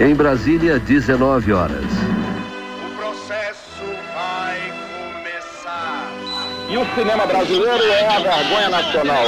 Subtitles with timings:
[0.00, 1.84] Em Brasília, 19 horas.
[1.84, 4.72] O processo vai
[5.22, 6.10] começar.
[6.68, 9.24] E o cinema brasileiro é a vergonha nacional.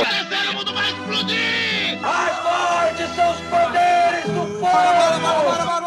[2.02, 5.46] Mais fortes são os poderes do fogo!
[5.46, 5.85] Tô falando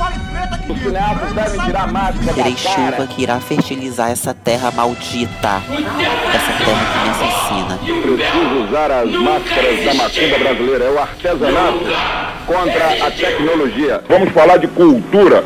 [0.00, 2.96] Devem sai tirar a máscara Terei da cara.
[2.96, 5.60] chuva que irá fertilizar essa terra maldita.
[6.34, 7.78] Essa terra que me assassina.
[8.02, 10.84] Preciso usar as máscaras da macumba brasileira.
[10.84, 11.78] É o artesanato
[12.46, 13.98] contra a tecnologia.
[14.08, 15.42] Vamos falar de cultura.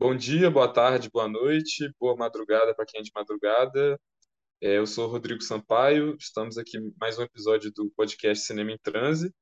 [0.00, 3.98] Bom dia, boa tarde, boa noite, boa madrugada para quem é de madrugada.
[4.60, 8.72] É, eu sou o Rodrigo Sampaio, estamos aqui em mais um episódio do podcast Cinema
[8.72, 9.32] em Transe.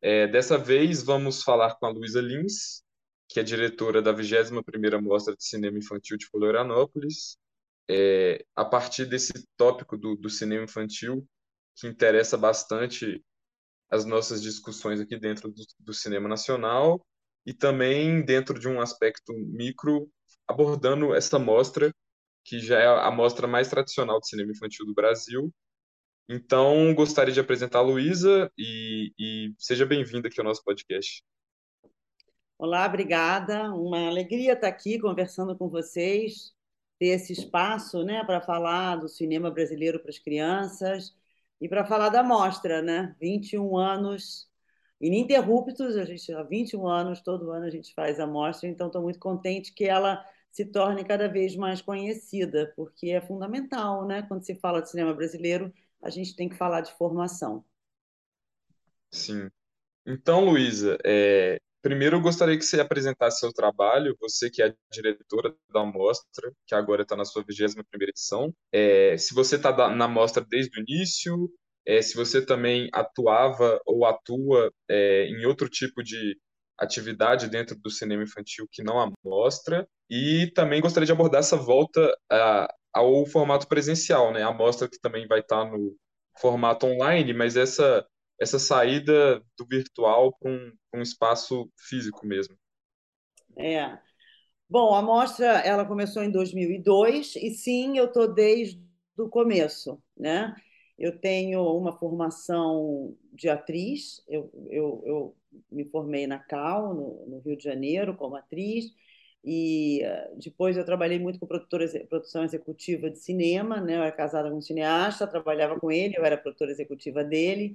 [0.00, 2.83] É, dessa vez vamos falar com a Luísa Lins,
[3.28, 7.36] que é diretora da 21ª Mostra de Cinema Infantil de Florianópolis.
[7.88, 11.26] É, a partir desse tópico do, do cinema infantil,
[11.76, 13.22] que interessa bastante
[13.90, 17.04] as nossas discussões aqui dentro do, do cinema nacional,
[17.46, 20.10] e também dentro de um aspecto micro,
[20.48, 21.94] abordando essa mostra,
[22.44, 25.52] que já é a mostra mais tradicional de cinema infantil do Brasil.
[26.28, 31.22] Então, gostaria de apresentar a Luísa e, e seja bem-vinda aqui ao nosso podcast.
[32.58, 33.72] Olá, obrigada.
[33.74, 36.54] Uma alegria estar aqui conversando com vocês,
[36.98, 41.14] ter esse espaço, né, para falar do cinema brasileiro para as crianças
[41.60, 43.14] e para falar da mostra, né?
[43.20, 44.48] 21 anos
[45.00, 49.02] ininterruptos, a gente há 21 anos, todo ano a gente faz a mostra, então estou
[49.02, 54.22] muito contente que ela se torne cada vez mais conhecida, porque é fundamental, né?
[54.22, 57.64] Quando se fala de cinema brasileiro, a gente tem que falar de formação.
[59.10, 59.50] Sim.
[60.06, 64.74] Então, Luísa, é, primeiro eu gostaria que você apresentasse seu trabalho, você que é a
[64.90, 68.54] diretora da mostra, que agora está na sua 21ª edição.
[68.72, 71.50] É, se você está na mostra desde o início,
[71.86, 76.38] é, se você também atuava ou atua é, em outro tipo de
[76.78, 81.56] atividade dentro do cinema infantil que não a mostra, e também gostaria de abordar essa
[81.58, 84.42] volta a, ao formato presencial, né?
[84.42, 85.94] A mostra que também vai estar no
[86.40, 88.06] formato online, mas essa
[88.40, 92.56] essa saída do virtual para um, um espaço físico mesmo.
[93.56, 93.98] É.
[94.68, 98.82] Bom, a mostra ela começou em 2002 e sim, eu estou desde
[99.16, 100.54] o começo, né?
[100.98, 105.36] Eu tenho uma formação de atriz, eu, eu, eu
[105.70, 108.86] me formei na Cal, no, no, Rio de Janeiro, como atriz,
[109.44, 110.02] e
[110.42, 113.96] depois eu trabalhei muito com produtora, produção executiva de cinema, né?
[113.96, 117.74] Eu era casada com um cineasta, trabalhava com ele, eu era produtora executiva dele,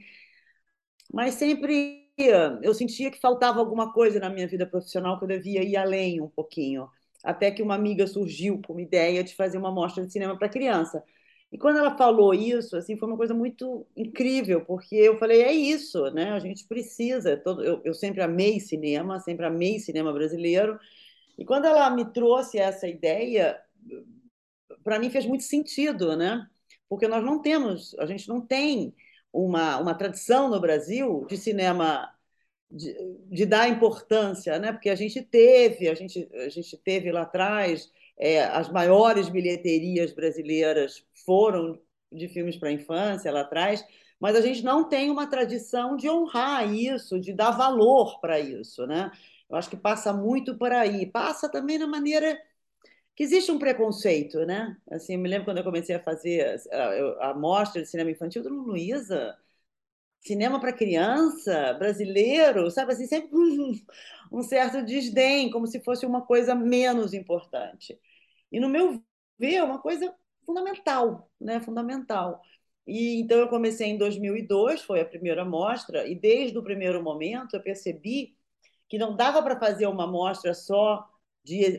[1.12, 2.10] mas sempre
[2.62, 6.22] eu sentia que faltava alguma coisa na minha vida profissional que eu devia ir além
[6.22, 6.90] um pouquinho.
[7.24, 10.50] Até que uma amiga surgiu com uma ideia de fazer uma mostra de cinema para
[10.50, 11.04] criança.
[11.52, 15.52] E quando ela falou isso, assim, foi uma coisa muito incrível, porque eu falei, é
[15.52, 16.32] isso, né?
[16.32, 17.38] A gente precisa.
[17.38, 17.64] Todo...
[17.64, 20.80] Eu, eu sempre amei cinema, sempre amei cinema brasileiro.
[21.38, 23.60] E quando ela me trouxe essa ideia,
[24.84, 26.48] para mim fez muito sentido, né?
[26.88, 28.94] Porque nós não temos, a gente não tem
[29.32, 32.14] uma, uma tradição no Brasil de cinema
[32.72, 32.96] de,
[33.30, 34.72] de, dar importância, né?
[34.72, 40.12] Porque a gente teve, a gente, a gente teve lá atrás é, as maiores bilheterias
[40.14, 41.80] brasileiras foram
[42.12, 43.84] de filmes para a infância lá atrás,
[44.20, 48.86] mas a gente não tem uma tradição de honrar isso, de dar valor para isso,
[48.86, 49.12] né?
[49.50, 52.38] Eu acho que passa muito por aí, passa também na maneira
[53.20, 54.78] que existe um preconceito, né?
[54.90, 58.42] Assim, eu me lembro quando eu comecei a fazer a, a mostra de cinema infantil,
[58.42, 59.38] do Luísa,
[60.22, 63.74] cinema para criança, brasileiro, sabe assim, sempre um,
[64.32, 68.00] um, certo desdém, como se fosse uma coisa menos importante.
[68.50, 69.04] E no meu
[69.38, 70.16] ver, é uma coisa
[70.46, 71.60] fundamental, né?
[71.60, 72.42] Fundamental.
[72.88, 77.56] E então eu comecei em 2002, foi a primeira mostra, e desde o primeiro momento
[77.56, 78.38] eu percebi
[78.88, 81.09] que não dava para fazer uma mostra só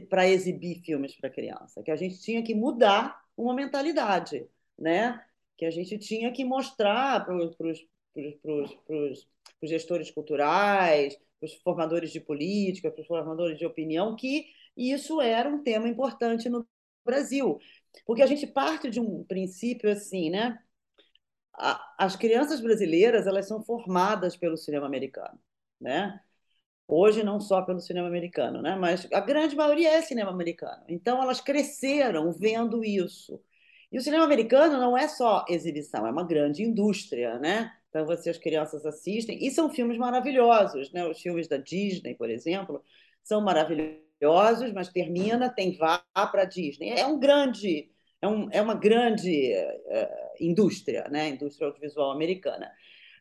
[0.08, 4.48] para exibir filmes para criança, que a gente tinha que mudar uma mentalidade,
[4.78, 5.24] né?
[5.56, 9.28] Que a gente tinha que mostrar para os
[9.62, 14.46] gestores culturais, para os formadores de política, para os formadores de opinião, que
[14.76, 16.66] isso era um tema importante no
[17.04, 17.58] Brasil,
[18.06, 20.58] porque a gente parte de um princípio assim, né?
[21.98, 25.38] As crianças brasileiras elas são formadas pelo cinema americano,
[25.80, 26.20] né?
[26.92, 28.74] Hoje não só pelo cinema americano, né?
[28.74, 30.82] Mas a grande maioria é cinema americano.
[30.88, 33.40] Então elas cresceram vendo isso.
[33.92, 37.72] E o cinema americano não é só exibição, é uma grande indústria, né?
[37.88, 41.06] Então você as crianças assistem e são filmes maravilhosos, né?
[41.06, 42.82] Os filmes da Disney, por exemplo,
[43.22, 46.90] são maravilhosos, mas termina tem vá para a Disney.
[46.90, 47.88] É um grande
[48.20, 51.28] é, um, é uma grande uh, indústria, né?
[51.28, 52.70] Indústria audiovisual americana.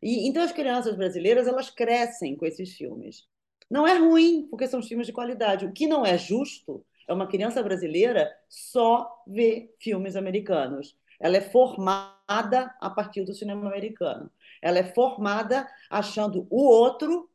[0.01, 3.27] E então as crianças brasileiras elas crescem com esses filmes.
[3.69, 5.65] Não é ruim, porque são filmes de qualidade.
[5.65, 10.97] O que não é justo é uma criança brasileira só ver filmes americanos.
[11.19, 14.31] Ela é formada a partir do cinema americano.
[14.61, 17.29] Ela é formada achando o outro,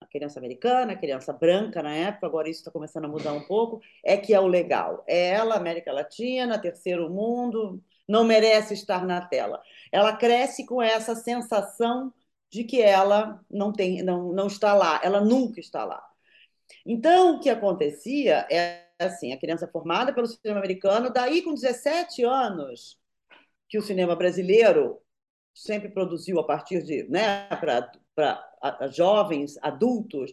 [0.00, 3.42] a criança americana, a criança branca na época, agora isso está começando a mudar um
[3.42, 5.04] pouco, é que é o legal.
[5.06, 9.62] É ela, América Latina, terceiro mundo, não merece estar na tela.
[9.92, 12.12] Ela cresce com essa sensação
[12.50, 16.02] de que ela não tem, não, não está lá, ela nunca está lá.
[16.84, 22.24] Então, o que acontecia é assim, a criança formada pelo cinema americano, daí com 17
[22.24, 22.98] anos,
[23.68, 25.00] que o cinema brasileiro
[25.54, 27.48] sempre produziu a partir de, né,
[28.14, 30.32] para jovens, adultos,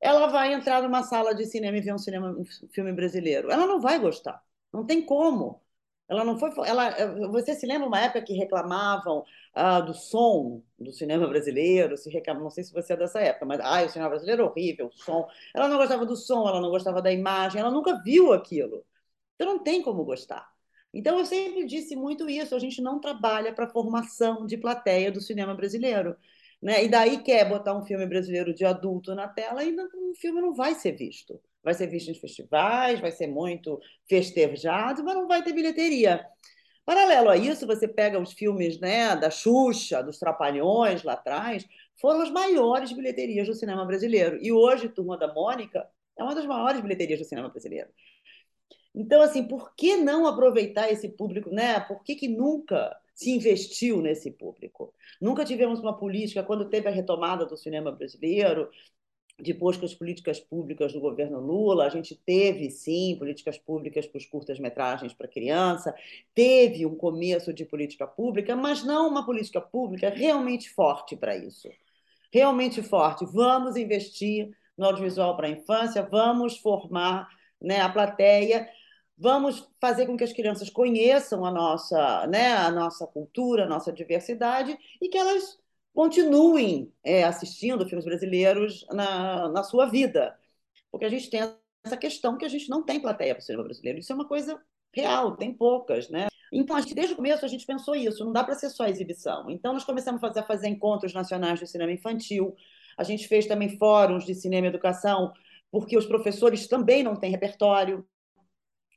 [0.00, 3.50] ela vai entrar numa sala de cinema e ver um, cinema, um filme brasileiro.
[3.50, 5.63] Ela não vai gostar, não tem como.
[6.08, 6.50] Ela não foi.
[6.68, 6.90] Ela,
[7.28, 9.24] você se lembra uma época que reclamavam
[9.54, 11.96] ah, do som do cinema brasileiro?
[11.96, 14.44] Se reclam, não sei se você é dessa época, mas ah, o cinema brasileiro é
[14.46, 15.26] horrível, o som.
[15.54, 18.84] Ela não gostava do som, ela não gostava da imagem, ela nunca viu aquilo.
[19.34, 20.52] Então não tem como gostar.
[20.92, 22.54] Então eu sempre disse muito isso.
[22.54, 26.16] A gente não trabalha para formação de plateia do cinema brasileiro.
[26.62, 26.84] Né?
[26.84, 30.54] E daí quer botar um filme brasileiro de adulto na tela e o filme não
[30.54, 35.42] vai ser visto vai ser visto em festivais, vai ser muito festejado, mas não vai
[35.42, 36.24] ter bilheteria.
[36.84, 41.66] Paralelo a isso, você pega os filmes né, da Xuxa, dos Trapalhões lá atrás,
[41.98, 44.38] foram as maiores bilheterias do cinema brasileiro.
[44.42, 47.88] E hoje, Turma da Mônica é uma das maiores bilheterias do cinema brasileiro.
[48.94, 51.80] Então, assim, por que não aproveitar esse público, né?
[51.80, 54.94] Por que, que nunca se investiu nesse público?
[55.20, 58.70] Nunca tivemos uma política, quando teve a retomada do cinema brasileiro,
[59.38, 64.18] depois com as políticas públicas do governo Lula, a gente teve, sim, políticas públicas para
[64.18, 65.94] os curtas-metragens para criança,
[66.34, 71.68] teve um começo de política pública, mas não uma política pública realmente forte para isso.
[72.32, 73.24] Realmente forte.
[73.26, 77.28] Vamos investir no audiovisual para a infância, vamos formar
[77.60, 78.68] né, a plateia,
[79.16, 83.92] vamos fazer com que as crianças conheçam a nossa, né, a nossa cultura, a nossa
[83.92, 85.58] diversidade e que elas
[85.94, 90.36] continuem é, assistindo filmes brasileiros na, na sua vida.
[90.90, 91.40] Porque a gente tem
[91.84, 93.98] essa questão que a gente não tem plateia para o cinema brasileiro.
[93.98, 94.60] Isso é uma coisa
[94.92, 96.26] real, tem poucas, né?
[96.52, 99.50] Então, desde o começo a gente pensou isso, não dá para ser só exibição.
[99.50, 102.54] Então, nós começamos a fazer, a fazer encontros nacionais de cinema infantil,
[102.96, 105.32] a gente fez também fóruns de cinema e educação,
[105.70, 108.06] porque os professores também não têm repertório,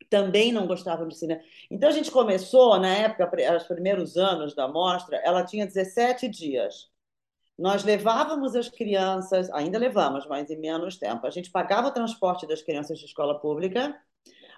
[0.10, 1.42] também não gostavam de cinema.
[1.70, 6.90] Então a gente começou, na época, os primeiros anos da mostra, ela tinha 17 dias.
[7.58, 11.26] Nós levávamos as crianças, ainda levamos, mas em menos tempo.
[11.26, 14.00] A gente pagava o transporte das crianças de escola pública.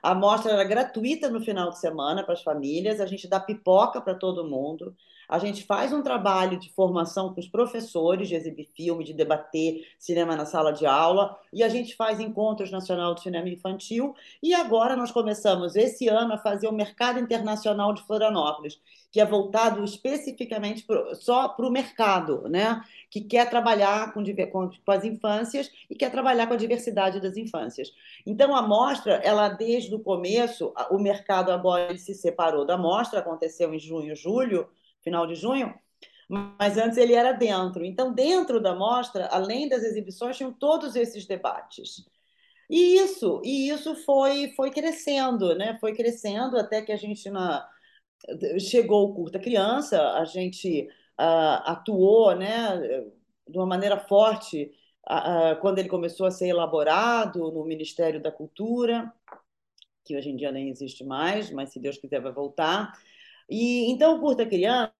[0.03, 2.99] A mostra era gratuita no final de semana para as famílias.
[2.99, 4.95] A gente dá pipoca para todo mundo.
[5.29, 9.85] A gente faz um trabalho de formação com os professores, de exibir filme, de debater
[9.99, 14.15] cinema na sala de aula, e a gente faz encontros nacional de cinema infantil.
[14.41, 18.81] E agora nós começamos esse ano a fazer o Mercado Internacional de Florianópolis,
[19.11, 22.83] que é voltado especificamente pro, só para o mercado, né?
[23.09, 27.37] que quer trabalhar com, com, com, as infâncias e quer trabalhar com a diversidade das
[27.37, 27.91] infâncias.
[28.25, 33.73] Então, a mostra, ela desde o começo, o mercado agora se separou da mostra, aconteceu
[33.73, 34.67] em junho, julho,
[35.09, 35.73] final de junho,
[36.29, 37.83] mas antes ele era dentro.
[37.83, 42.05] Então, dentro da mostra, além das exibições, tinham todos esses debates.
[42.69, 45.77] E isso, e isso foi, foi crescendo, né?
[45.81, 47.67] Foi crescendo até que a gente na,
[48.59, 50.87] chegou o curta criança, a gente
[51.19, 52.77] uh, atuou, né,
[53.47, 54.71] de uma maneira forte
[55.09, 59.11] uh, quando ele começou a ser elaborado no Ministério da Cultura,
[60.05, 62.93] que hoje em dia nem existe mais, mas se Deus quiser vai voltar.
[63.49, 64.93] E então o curta criança,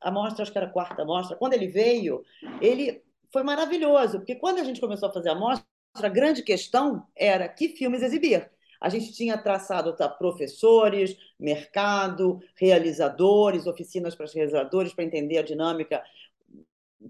[0.00, 2.24] a mostra, acho que era a quarta mostra, quando ele veio,
[2.60, 7.06] ele foi maravilhoso, porque quando a gente começou a fazer a mostra, a grande questão
[7.14, 8.50] era que filmes exibir.
[8.80, 15.42] A gente tinha traçado tá, professores, mercado, realizadores, oficinas para os realizadores para entender a
[15.42, 16.02] dinâmica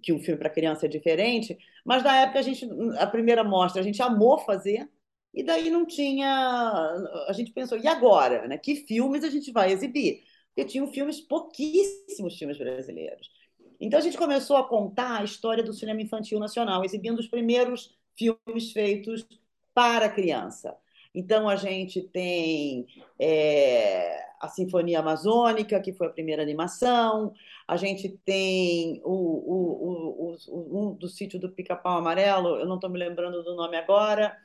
[0.02, 3.80] que um filme para criança é diferente, mas na época a gente, a primeira mostra,
[3.80, 4.88] a gente amou fazer,
[5.34, 6.28] e daí não tinha.
[7.26, 8.46] A gente pensou, e agora?
[8.46, 8.58] Né?
[8.58, 10.22] Que filmes a gente vai exibir?
[10.54, 13.30] Porque tinham filmes, pouquíssimos filmes brasileiros.
[13.80, 17.96] Então a gente começou a contar a história do cinema infantil nacional, exibindo os primeiros
[18.16, 19.26] filmes feitos
[19.74, 20.76] para criança.
[21.14, 22.86] Então a gente tem
[23.18, 27.34] é, a Sinfonia Amazônica, que foi a primeira animação,
[27.66, 32.90] a gente tem o, o, o, um do sítio do Pica-Pau Amarelo, eu não estou
[32.90, 34.36] me lembrando do nome agora,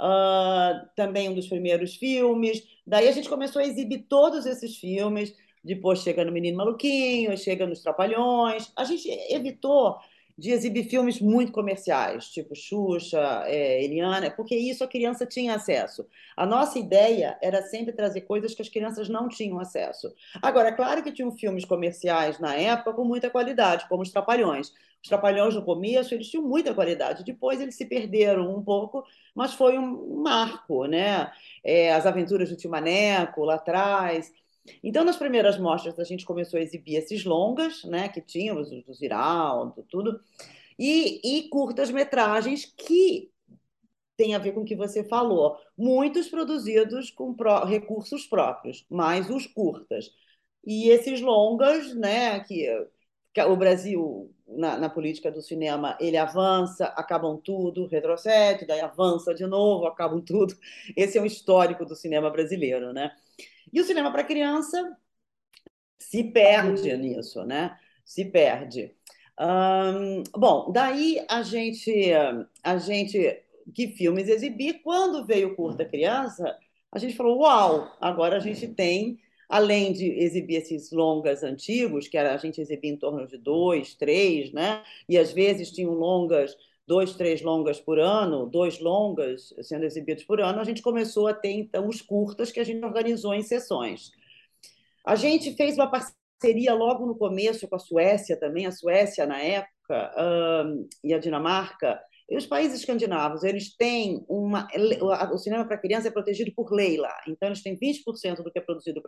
[0.00, 2.62] uh, também um dos primeiros filmes.
[2.86, 5.34] Daí a gente começou a exibir todos esses filmes
[5.66, 8.72] depois chega no Menino Maluquinho, chega nos Trapalhões.
[8.76, 9.98] A gente evitou
[10.38, 16.06] de exibir filmes muito comerciais, tipo Xuxa, é, Eliana, porque isso a criança tinha acesso.
[16.36, 20.12] A nossa ideia era sempre trazer coisas que as crianças não tinham acesso.
[20.42, 24.72] Agora, claro que tinham filmes comerciais na época com muita qualidade, como Os Trapalhões.
[25.02, 27.24] Os Trapalhões, no começo, eles tinham muita qualidade.
[27.24, 29.04] Depois eles se perderam um pouco,
[29.34, 31.32] mas foi um marco, né?
[31.64, 34.30] É, As Aventuras do Tio Maneco, lá atrás.
[34.82, 38.94] Então, nas primeiras mostras, a gente começou a exibir esses longas, né, que tínhamos, do
[38.94, 40.20] Ziraldo, tudo,
[40.78, 43.30] e, e curtas-metragens que
[44.16, 45.56] tem a ver com o que você falou.
[45.76, 50.10] Muitos produzidos com pró recursos próprios, mais os curtas.
[50.64, 52.66] E esses longas, né, que,
[53.32, 59.34] que o Brasil, na, na, política do cinema, ele avança, acabam tudo, retrocede, daí avança
[59.34, 60.56] de novo, acabam tudo.
[60.96, 63.12] Esse é o histórico do cinema brasileiro, né?
[63.72, 64.96] E o cinema para criança
[65.98, 67.78] se perde nisso, né?
[68.04, 68.94] Se perde.
[70.36, 72.10] bom, daí a gente,
[72.62, 73.42] a gente,
[73.74, 74.80] que filmes exibir?
[74.82, 76.56] Quando veio o curta criança,
[76.92, 79.18] a gente falou, uau, agora a gente tem,
[79.48, 83.94] além de exibir esses longas antigos, que era, a gente exibia em torno de dois,
[83.94, 84.82] três, né?
[85.08, 86.56] E às vezes tinham longas
[86.86, 91.34] dois, três longas por ano, dois longas sendo exibidos por ano, a gente começou a
[91.34, 94.10] ter, então, os curtas que a gente organizou em sessões.
[95.04, 99.40] A gente fez uma parceria logo no começo com a Suécia também, a Suécia, na
[99.40, 100.14] época,
[100.66, 104.66] um, e a Dinamarca, e os países escandinavos, eles têm uma.
[105.32, 107.14] O cinema para criança é protegido por lei lá.
[107.28, 109.00] Então, eles têm 20% do que é produzido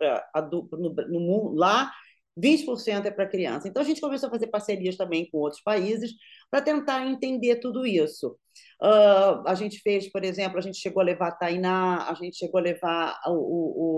[0.48, 1.90] no, no mundo lá
[2.38, 3.68] 20% é para criança.
[3.68, 6.12] Então, a gente começou a fazer parcerias também com outros países
[6.50, 8.38] para tentar entender tudo isso.
[8.80, 12.36] Uh, a gente fez, por exemplo, a gente chegou a levar a Tainá, a gente
[12.36, 13.32] chegou a levar o,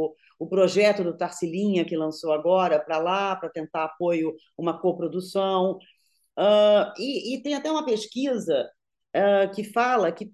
[0.08, 5.78] o, o projeto do Tarcilinha, que lançou agora, para lá, para tentar apoio, uma coprodução.
[6.38, 8.70] Uh, e, e, tem até uma pesquisa
[9.14, 10.32] uh, que fala que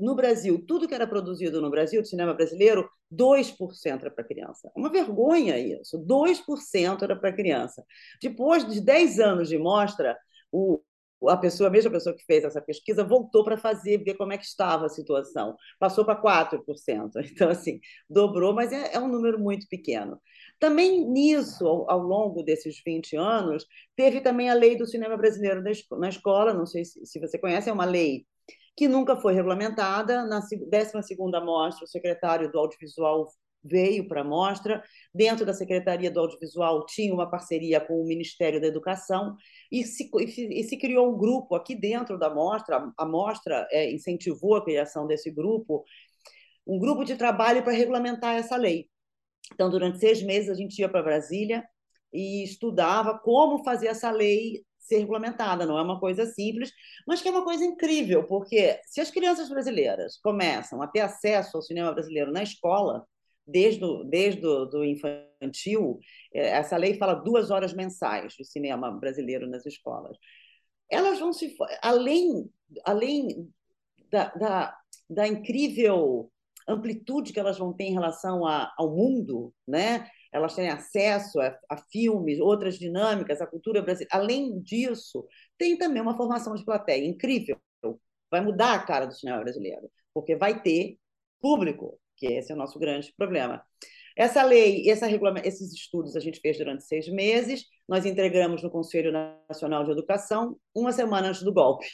[0.00, 4.70] no Brasil, tudo que era produzido no Brasil, de cinema brasileiro, 2% era para criança.
[4.74, 5.98] Uma vergonha isso.
[5.98, 7.84] 2% era para criança.
[8.22, 10.16] Depois de 10 anos de mostra,
[10.52, 10.80] o,
[11.28, 14.38] a pessoa, a mesma pessoa que fez essa pesquisa, voltou para fazer, ver como é
[14.38, 15.56] que estava a situação.
[15.78, 17.10] Passou para 4%.
[17.32, 20.20] Então, assim, dobrou, mas é, é um número muito pequeno.
[20.58, 23.66] Também nisso, ao, ao, longo desses 20 anos,
[23.96, 25.62] teve também a lei do cinema brasileiro
[25.98, 28.26] na escola, não sei se, se você conhece, é uma lei
[28.80, 30.24] que nunca foi regulamentada.
[30.24, 33.28] Na 12ª mostra, o secretário do Audiovisual
[33.62, 34.82] veio para a mostra.
[35.14, 39.36] Dentro da Secretaria do Audiovisual tinha uma parceria com o Ministério da Educação
[39.70, 42.90] e se, e se criou um grupo aqui dentro da mostra.
[42.96, 45.84] A mostra é, incentivou a criação desse grupo,
[46.66, 48.88] um grupo de trabalho para regulamentar essa lei.
[49.52, 51.62] Então, durante seis meses, a gente ia para Brasília
[52.10, 56.72] e estudava como fazer essa lei ser regulamentada, não é uma coisa simples,
[57.06, 61.56] mas que é uma coisa incrível, porque se as crianças brasileiras começam a ter acesso
[61.56, 63.06] ao cinema brasileiro na escola,
[63.46, 66.00] desde o, desde o do infantil,
[66.34, 70.16] é, essa lei fala duas horas mensais de cinema brasileiro nas escolas.
[70.90, 71.56] Elas vão se.
[71.82, 72.50] Além,
[72.84, 73.48] além
[74.10, 74.76] da, da,
[75.08, 76.30] da incrível
[76.68, 80.08] amplitude que elas vão ter em relação a, ao mundo, né?
[80.32, 84.16] Elas têm acesso a, a, filmes, outras dinâmicas, a cultura brasileira.
[84.16, 85.26] Além disso,
[85.58, 87.60] tem também uma formação de plateia incrível.
[88.30, 90.98] Vai mudar a cara do cinema brasileiro, porque vai ter
[91.40, 93.64] público, que esse é o nosso grande problema.
[94.16, 95.06] Essa lei, essa
[95.44, 99.12] esses estudos a gente fez durante seis meses, nós entregamos no Conselho
[99.48, 101.86] Nacional de Educação uma semana antes do golpe.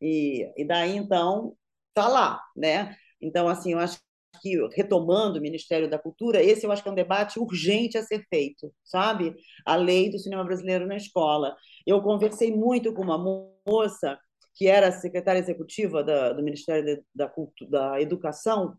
[0.00, 1.54] E, e daí, então,
[1.88, 2.96] está lá, né?
[3.20, 3.98] Então, assim, eu acho
[4.40, 8.02] que, retomando o Ministério da Cultura, esse eu acho que é um debate urgente a
[8.02, 9.34] ser feito, sabe?
[9.64, 11.56] A lei do cinema brasileiro na escola.
[11.86, 13.18] Eu conversei muito com uma
[13.66, 14.18] moça
[14.54, 17.32] que era secretária executiva da, do Ministério da,
[17.68, 18.76] da Educação,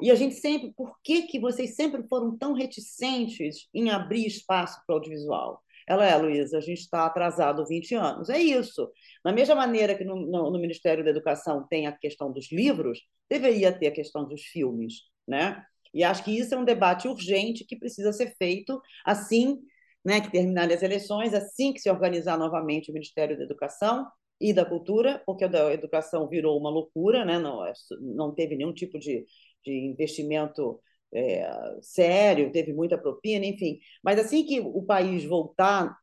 [0.00, 4.80] e a gente sempre, por que, que vocês sempre foram tão reticentes em abrir espaço
[4.86, 5.60] para o audiovisual?
[5.88, 8.28] Ela é, Luísa, a gente está atrasado 20 anos.
[8.28, 8.90] É isso.
[9.24, 13.00] Da mesma maneira que no, no, no, Ministério da Educação tem a questão dos livros,
[13.28, 15.64] deveria ter a questão dos filmes, né?
[15.94, 19.58] E acho que isso é um debate urgente que precisa ser feito assim,
[20.04, 24.06] né, que terminarem as eleições, assim que se organizar novamente o Ministério da Educação
[24.40, 27.38] e da Cultura, porque a educação virou uma loucura, né?
[27.38, 29.24] Não, é, não teve nenhum tipo de,
[29.64, 30.80] de investimento
[31.14, 31.50] é,
[31.80, 33.78] sério, teve muita propina, enfim.
[34.02, 35.96] Mas assim que o país voltar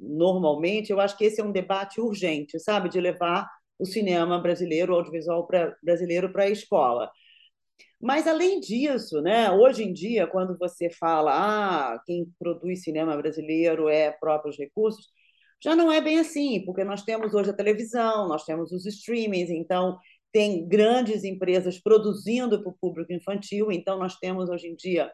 [0.00, 4.92] normalmente, eu acho que esse é um debate urgente, sabe, de levar o cinema brasileiro,
[4.92, 7.10] o audiovisual pra, brasileiro para a escola.
[8.00, 11.32] Mas além disso, né, hoje em dia, quando você fala,
[11.94, 15.06] ah, quem produz cinema brasileiro é próprios recursos,
[15.62, 19.50] Já não é bem assim, porque nós temos hoje a televisão, nós temos os streamings,
[19.50, 19.98] então
[20.36, 25.10] tem grandes empresas produzindo para o público infantil, então nós temos hoje em dia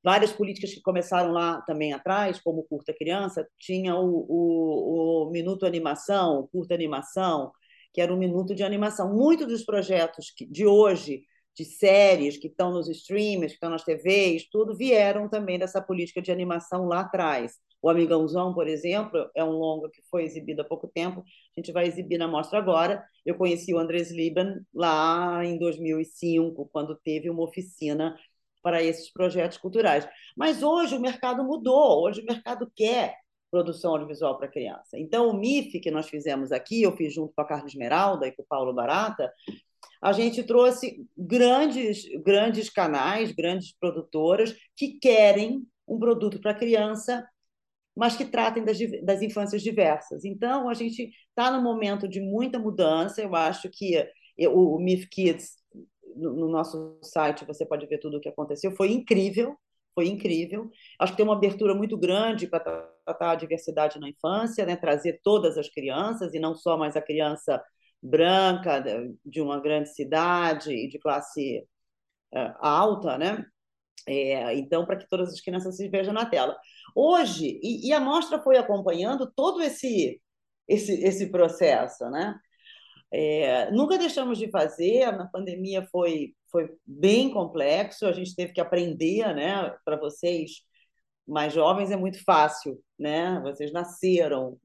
[0.00, 5.66] várias políticas que começaram lá também atrás, como Curta Criança, tinha o, o, o Minuto
[5.66, 7.50] Animação, o Curta Animação,
[7.92, 9.12] que era um minuto de animação.
[9.12, 11.24] Muitos dos projetos de hoje,
[11.58, 16.22] de séries que estão nos streamers, que estão nas TVs, tudo vieram também dessa política
[16.22, 17.56] de animação lá atrás.
[17.82, 21.24] O Amigãozão, por exemplo, é um longa que foi exibido há pouco tempo.
[21.56, 23.04] A gente vai exibir na mostra agora.
[23.26, 28.16] Eu conheci o Andrés Liban lá em 2005, quando teve uma oficina
[28.62, 30.08] para esses projetos culturais.
[30.36, 33.16] Mas hoje o mercado mudou, hoje o mercado quer
[33.50, 34.98] produção audiovisual para criança.
[34.98, 38.32] Então, o MIF que nós fizemos aqui, eu fiz junto com a Carla Esmeralda e
[38.32, 39.32] com o Paulo Barata,
[40.00, 47.26] a gente trouxe grandes, grandes canais, grandes produtoras que querem um produto para criança
[47.98, 50.24] mas que tratem das, das infâncias diversas.
[50.24, 53.20] Então, a gente está num momento de muita mudança.
[53.20, 54.08] Eu acho que
[54.46, 55.56] o, o MIF Kids,
[56.14, 59.56] no, no nosso site, você pode ver tudo o que aconteceu, foi incrível,
[59.96, 60.70] foi incrível.
[61.00, 62.60] Acho que tem uma abertura muito grande para
[63.04, 64.76] tratar a diversidade na infância, né?
[64.76, 67.60] trazer todas as crianças, e não só mais a criança
[68.02, 68.82] branca
[69.24, 71.66] de uma grande cidade e de classe
[72.34, 73.44] uh, alta, né?
[74.06, 76.56] É, então, para que todas as crianças se vejam na tela.
[76.94, 80.20] Hoje, e, e a mostra foi acompanhando todo esse,
[80.66, 82.38] esse, esse processo, né?
[83.10, 88.60] É, nunca deixamos de fazer, a pandemia foi, foi bem complexo, a gente teve que
[88.60, 89.74] aprender, né?
[89.84, 90.62] Para vocês
[91.26, 93.40] mais jovens é muito fácil, né?
[93.42, 94.58] Vocês nasceram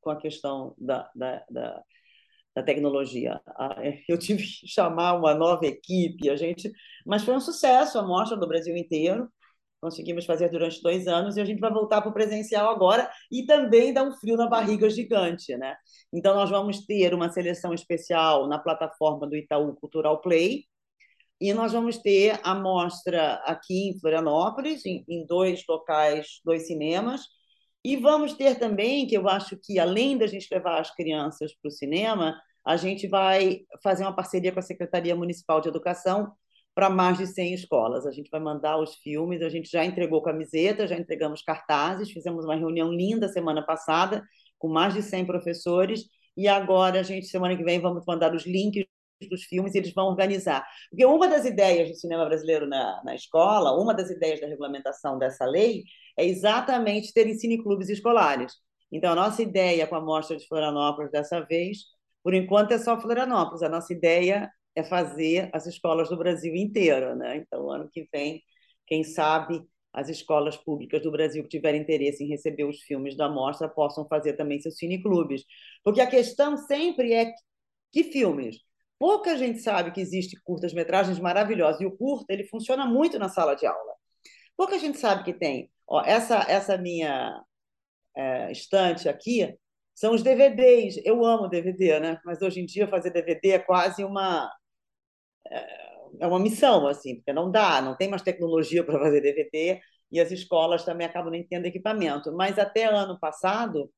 [0.00, 1.82] com a questão da, da, da,
[2.60, 3.40] da tecnologia.
[4.08, 6.70] Eu tive que chamar uma nova equipe, a gente,
[7.06, 9.28] mas foi um sucesso a mostra do Brasil inteiro
[9.80, 13.46] conseguimos fazer durante dois anos e a gente vai voltar para o presencial agora e
[13.46, 15.74] também dá um frio na barriga gigante, né?
[16.12, 20.64] Então nós vamos ter uma seleção especial na plataforma do Itaú Cultural Play
[21.40, 27.22] e nós vamos ter a mostra aqui em Florianópolis, em, em dois locais, dois cinemas,
[27.82, 31.68] e vamos ter também, que eu acho que além da gente levar as crianças para
[31.68, 36.32] o cinema, a gente vai fazer uma parceria com a Secretaria Municipal de Educação
[36.74, 38.06] para mais de 100 escolas.
[38.06, 42.44] A gente vai mandar os filmes, a gente já entregou camiseta, já entregamos cartazes, fizemos
[42.44, 44.22] uma reunião linda semana passada
[44.58, 46.04] com mais de 100 professores
[46.36, 48.84] e agora a gente semana que vem vamos mandar os links
[49.28, 50.66] dos filmes e eles vão organizar.
[50.90, 55.18] Porque uma das ideias do cinema brasileiro na, na escola, uma das ideias da regulamentação
[55.18, 55.84] dessa lei
[56.16, 58.54] é exatamente ter cineclubes escolares.
[58.92, 61.78] Então, a nossa ideia com a Mostra de Florianópolis dessa vez,
[62.22, 67.14] por enquanto é só Florianópolis, a nossa ideia é fazer as escolas do Brasil inteiro.
[67.16, 67.36] Né?
[67.36, 68.42] Então, ano que vem,
[68.86, 73.28] quem sabe as escolas públicas do Brasil que tiverem interesse em receber os filmes da
[73.28, 75.44] mostra possam fazer também seus cineclubes.
[75.82, 77.32] Porque a questão sempre é
[77.92, 78.58] que filmes?
[78.98, 83.54] Pouca gente sabe que existe curtas-metragens maravilhosas, e o curta ele funciona muito na sala
[83.54, 83.94] de aula.
[84.56, 85.70] Pouca gente sabe que tem.
[85.88, 87.42] Ó, essa, essa minha
[88.14, 89.56] é, estante aqui
[90.00, 90.98] são os DVDs.
[91.04, 92.20] Eu amo DVD, né?
[92.24, 94.50] mas hoje em dia fazer DVD é quase uma,
[96.18, 99.78] é uma missão, assim, porque não dá, não tem mais tecnologia para fazer DVD
[100.10, 102.32] e as escolas também acabam nem tendo equipamento.
[102.32, 103.92] Mas até ano passado,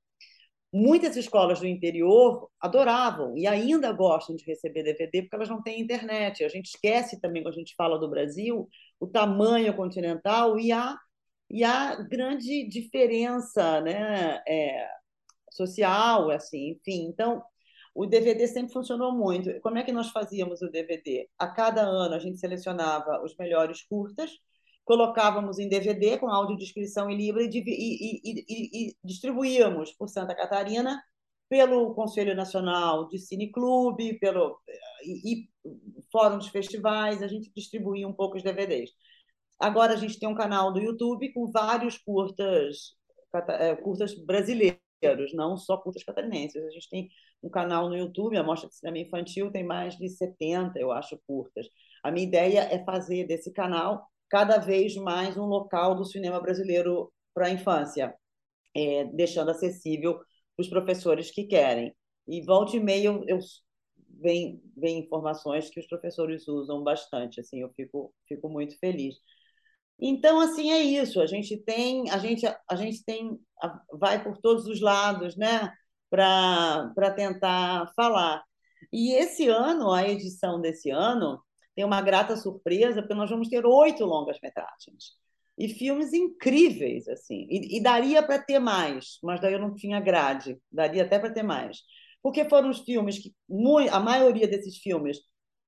[0.73, 5.81] muitas escolas do interior adoravam e ainda gostam de receber DVD porque elas não têm
[5.81, 6.43] internet.
[6.43, 10.97] A gente esquece também, quando a gente fala do Brasil, o tamanho continental e a,
[11.49, 15.02] e a grande diferença né, é,
[15.55, 17.07] social, assim, enfim.
[17.07, 17.43] Então,
[17.95, 19.61] o DVD sempre funcionou muito.
[19.61, 21.29] Como é que nós fazíamos o DVD?
[21.39, 24.31] A cada ano a gente selecionava os melhores curtas,
[24.85, 31.03] colocávamos em DVD com audiodescrição em Libra e, e, e, e, distribuíamos por Santa Catarina
[31.49, 34.59] pelo Conselho Nacional de Cineclube, pelo
[35.05, 35.49] e,
[36.11, 38.91] fórum de festivais, a gente distribuía um pouco os DVDs.
[39.61, 42.97] Agora a gente tem um canal do YouTube com vários curtas,
[43.35, 44.81] eh, curtas brasileiros
[45.35, 46.63] não só curtas catarinenses.
[46.65, 47.09] A gente tem
[47.43, 51.21] um canal no YouTube, a Mostra de Cinema Infantil tem mais de 70, eu acho,
[51.27, 51.67] curtas.
[52.03, 57.13] A minha ideia é fazer desse canal cada vez mais um local do cinema brasileiro
[57.35, 58.15] para a infância,
[58.75, 61.95] é, deixando acessível para os professores que querem.
[62.27, 63.39] E volta e meia eu, eu
[64.21, 69.17] vem, vem informações que os professores usam bastante, assim, eu fico, fico muito feliz.
[70.01, 71.21] Então, assim, é isso.
[71.21, 73.39] A gente tem, a gente, a gente tem,
[73.93, 75.73] vai por todos os lados, né,
[76.11, 78.43] para tentar falar.
[78.93, 81.41] E esse ano, a edição desse ano,
[81.75, 85.17] tem uma grata surpresa, porque nós vamos ter oito longas-metragens.
[85.59, 87.47] e filmes incríveis, assim.
[87.51, 90.59] E, e daria para ter mais, mas daí eu não tinha grade.
[90.71, 91.79] Daria até para ter mais.
[92.23, 93.35] Porque foram os filmes que,
[93.91, 95.19] a maioria desses filmes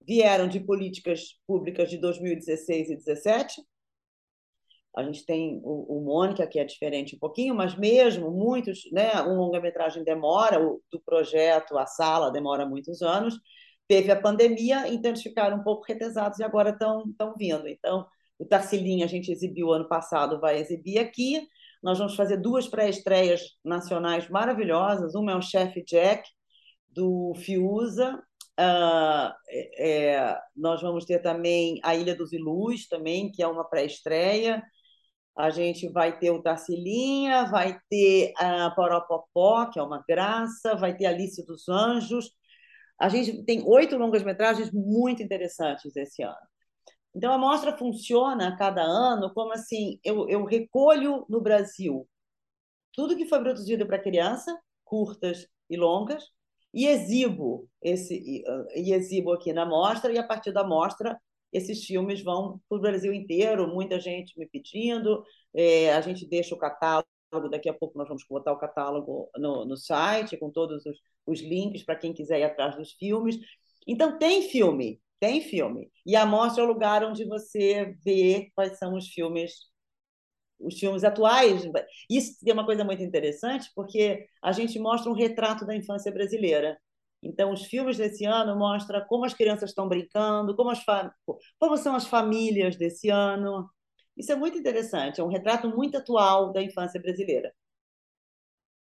[0.06, 3.62] vieram de políticas públicas de 2016 e 2017.
[4.96, 9.20] A gente tem o, o Mônica, que é diferente um pouquinho, mas mesmo muitos, né,
[9.22, 13.34] um longa-metragem demora, o, do projeto A Sala demora muitos anos.
[13.88, 17.68] Teve a pandemia, então eles ficaram um pouco retesados e agora estão vindo.
[17.68, 18.06] Então,
[18.38, 21.46] o Tarcilinha a gente exibiu ano passado, vai exibir aqui.
[21.82, 25.14] Nós vamos fazer duas pré-estreias nacionais maravilhosas.
[25.14, 26.28] Uma é o Chef Jack,
[26.88, 28.22] do Fiuza.
[28.58, 29.32] Uh,
[29.76, 34.62] é, nós vamos ter também a Ilha dos Ilus, também, que é uma pré-estreia.
[35.36, 40.96] A gente vai ter o Tarcilinha, vai ter a Poropopó, que é uma graça, vai
[40.96, 42.30] ter Alice dos Anjos.
[42.98, 46.36] A gente tem oito longas-metragens muito interessantes esse ano.
[47.14, 52.08] Então, a mostra funciona a cada ano como assim: eu, eu recolho no Brasil
[52.94, 56.24] tudo que foi produzido para criança, curtas e longas,
[56.72, 58.42] e exibo esse
[58.74, 61.20] e exibo aqui na mostra e a partir da mostra
[61.54, 66.54] esses filmes vão para o Brasil inteiro muita gente me pedindo é, a gente deixa
[66.54, 67.04] o catálogo
[67.50, 71.40] daqui a pouco nós vamos botar o catálogo no, no site com todos os, os
[71.40, 73.38] links para quem quiser ir atrás dos filmes
[73.86, 75.90] então tem filme tem filme.
[76.04, 79.54] E a mostra é o lugar onde você vê quais são os filmes
[80.60, 81.62] os filmes atuais.
[82.10, 86.78] Isso é uma coisa muito interessante, porque a gente mostra um retrato da infância brasileira.
[87.24, 90.84] Então, os filmes desse ano mostram como as crianças estão brincando, como, as
[91.58, 93.68] como são as famílias desse ano.
[94.16, 97.52] Isso é muito interessante, é um retrato muito atual da infância brasileira.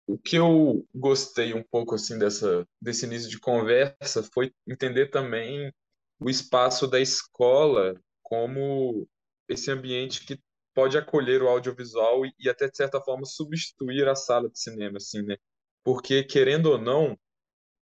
[0.06, 5.74] O que eu gostei um pouco assim dessa desse início de conversa foi entender também
[6.18, 9.06] o espaço da escola como
[9.50, 10.40] esse ambiente que
[10.74, 14.98] pode acolher o audiovisual e, e até de certa forma substituir a sala de cinema,
[14.98, 15.36] assim, né?
[15.84, 17.18] Porque querendo ou não,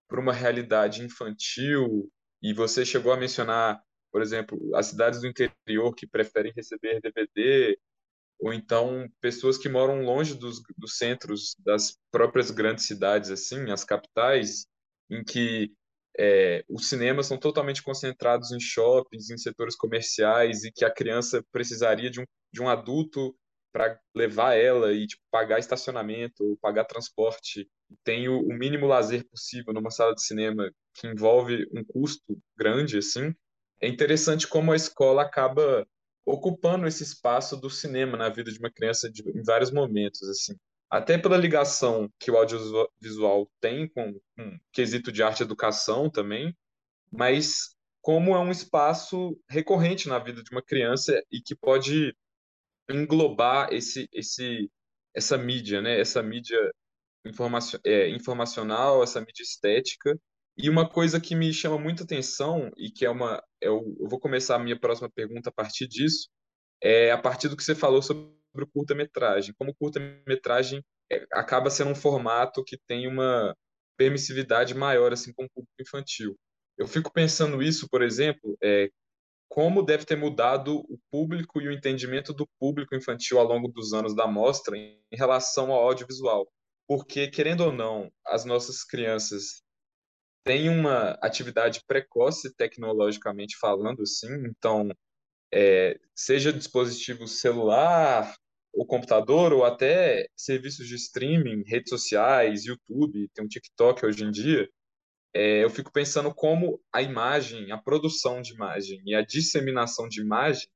[0.10, 5.94] para uma realidade infantil e você chegou a mencionar, por exemplo, as cidades do interior
[5.96, 7.78] que preferem receber DVD
[8.40, 13.84] ou então pessoas que moram longe dos, dos centros das próprias grandes cidades, assim, as
[13.84, 14.66] capitais,
[15.10, 15.72] em que
[16.18, 21.44] é, os cinemas são totalmente concentrados em shoppings, em setores comerciais, e que a criança
[21.52, 23.36] precisaria de um, de um adulto
[23.72, 27.70] para levar ela e tipo, pagar estacionamento pagar transporte.
[28.04, 32.98] Tem o, o, mínimo lazer possível numa sala de cinema que envolve um custo grande,
[32.98, 33.34] assim.
[33.82, 35.88] É interessante como a escola acaba
[36.26, 40.56] ocupando esse espaço do cinema na vida de uma criança de, em vários momentos, assim
[40.90, 46.56] até pela ligação que o audiovisual tem com, com quesito de arte e educação também,
[47.12, 52.16] mas como é um espaço recorrente na vida de uma criança e que pode
[52.90, 54.70] englobar esse, esse,
[55.16, 56.00] essa mídia, né?
[56.00, 56.58] Essa mídia
[57.26, 60.18] informacio, é, informacional, essa mídia estética.
[60.58, 64.20] E uma coisa que me chama muita atenção e que é uma, é eu vou
[64.20, 66.30] começar a minha próxima pergunta a partir disso,
[66.82, 69.54] é a partir do que você falou sobre o curta-metragem.
[69.58, 73.56] Como curta-metragem é, acaba sendo um formato que tem uma
[73.98, 76.36] permissividade maior assim com o público infantil.
[76.78, 78.90] Eu fico pensando isso, por exemplo, é,
[79.50, 83.94] como deve ter mudado o público e o entendimento do público infantil ao longo dos
[83.94, 86.48] anos da mostra em relação ao audiovisual.
[86.88, 89.64] Porque, querendo ou não, as nossas crianças
[90.44, 94.90] têm uma atividade precoce tecnologicamente falando, assim, então
[95.52, 98.36] é, seja dispositivo celular,
[98.72, 104.32] o computador, ou até serviços de streaming, redes sociais, YouTube, tem um TikTok hoje em
[104.32, 104.70] dia,
[105.34, 110.22] é, eu fico pensando como a imagem, a produção de imagem e a disseminação de
[110.22, 110.68] imagem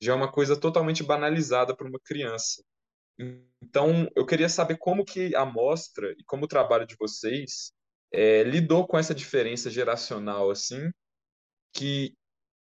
[0.00, 2.62] já é uma coisa totalmente banalizada para uma criança.
[3.60, 7.72] Então, eu queria saber como que a mostra e como o trabalho de vocês
[8.12, 10.90] é, lidou com essa diferença geracional, assim,
[11.74, 12.14] que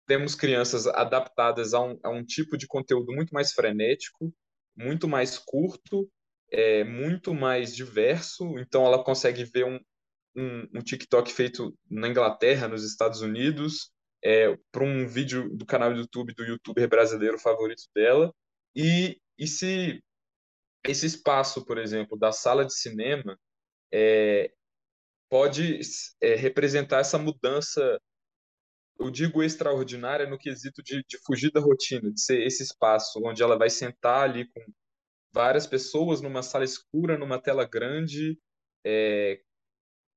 [0.06, 4.32] temos crianças adaptadas a um, a um tipo de conteúdo muito mais frenético,
[4.76, 6.08] muito mais curto,
[6.50, 8.56] é, muito mais diverso.
[8.58, 9.80] Então, ela consegue ver um,
[10.36, 13.90] um, um TikTok feito na Inglaterra, nos Estados Unidos,
[14.22, 18.34] é, para um vídeo do canal do YouTube do youtuber brasileiro favorito dela.
[18.74, 20.02] E, e se
[20.86, 23.38] esse espaço, por exemplo, da sala de cinema
[23.92, 24.52] é,
[25.28, 25.80] pode
[26.20, 27.98] é, representar essa mudança
[28.98, 33.42] eu digo extraordinária no quesito de, de fugir da rotina, de ser esse espaço onde
[33.42, 34.60] ela vai sentar ali com
[35.32, 38.38] várias pessoas numa sala escura, numa tela grande,
[38.84, 39.40] é,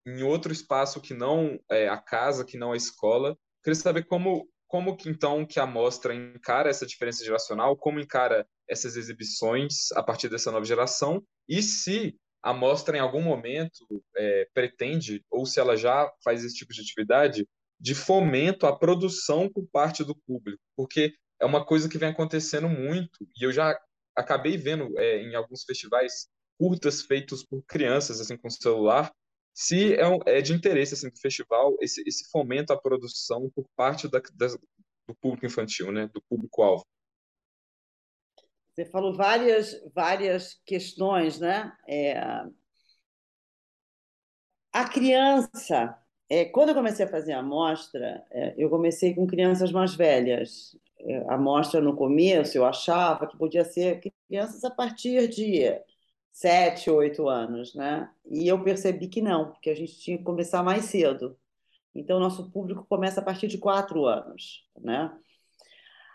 [0.08, 3.38] em outro espaço que não é, a casa, que não a escola.
[3.62, 8.46] Queria saber como como que então que a mostra encara essa diferença geracional, como encara
[8.68, 14.48] essas exibições a partir dessa nova geração e se a mostra em algum momento é,
[14.54, 17.48] pretende, ou se ela já faz esse tipo de atividade,
[17.80, 22.68] de fomento à produção por parte do público, porque é uma coisa que vem acontecendo
[22.68, 23.78] muito, e eu já
[24.16, 26.28] acabei vendo é, em alguns festivais
[26.60, 29.12] curtas feitos por crianças assim com celular,
[29.60, 33.68] se é, um, é de interesse assim do festival esse, esse fomento à produção por
[33.76, 34.48] parte da, da,
[35.08, 36.86] do público infantil, né, do público alvo.
[38.70, 41.76] Você falou várias várias questões, né?
[41.88, 42.22] É...
[44.72, 45.98] A criança,
[46.30, 50.78] é, quando eu comecei a fazer a amostra, é, eu comecei com crianças mais velhas.
[51.00, 55.64] É, a amostra no começo eu achava que podia ser crianças a partir de
[56.38, 58.12] sete, oito anos, né?
[58.30, 61.36] E eu percebi que não, que a gente tinha que começar mais cedo.
[61.96, 65.12] Então, nosso público começa a partir de quatro anos, né?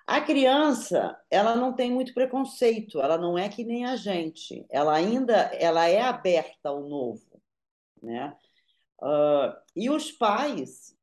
[0.06, 4.94] A criança, ela não tem muito preconceito, ela não é que nem a gente, ela
[4.94, 7.42] ainda ela é aberta ao novo,
[8.00, 8.37] né?
[9.00, 10.96] Uh, e os pais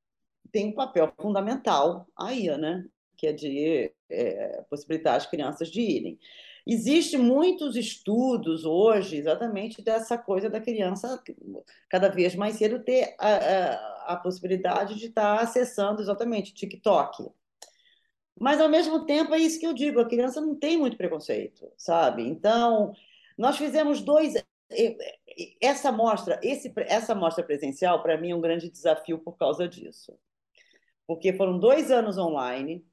[0.49, 2.85] têm um papel fundamental aí, né?
[3.17, 6.17] Que é de é, possibilitar as crianças de irem.
[6.67, 11.21] Existem muitos estudos hoje exatamente dessa coisa da criança
[11.89, 17.29] cada vez mais cedo ter a, a, a possibilidade de estar acessando exatamente TikTok.
[18.39, 21.69] Mas, ao mesmo tempo, é isso que eu digo, a criança não tem muito preconceito,
[21.75, 22.23] sabe?
[22.23, 22.93] Então,
[23.37, 24.33] nós fizemos dois...
[25.59, 30.17] Essa mostra, esse, essa mostra presencial, para mim, é um grande desafio por causa disso.
[31.07, 32.85] Porque foram dois anos online,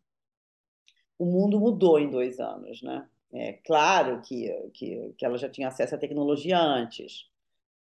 [1.18, 3.07] o mundo mudou em dois anos, né?
[3.32, 7.28] É claro que, que, que ela já tinha acesso à tecnologia antes,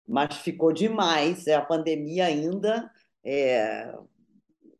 [0.06, 1.46] mas ficou demais.
[1.48, 2.90] A pandemia ainda
[3.24, 3.94] é,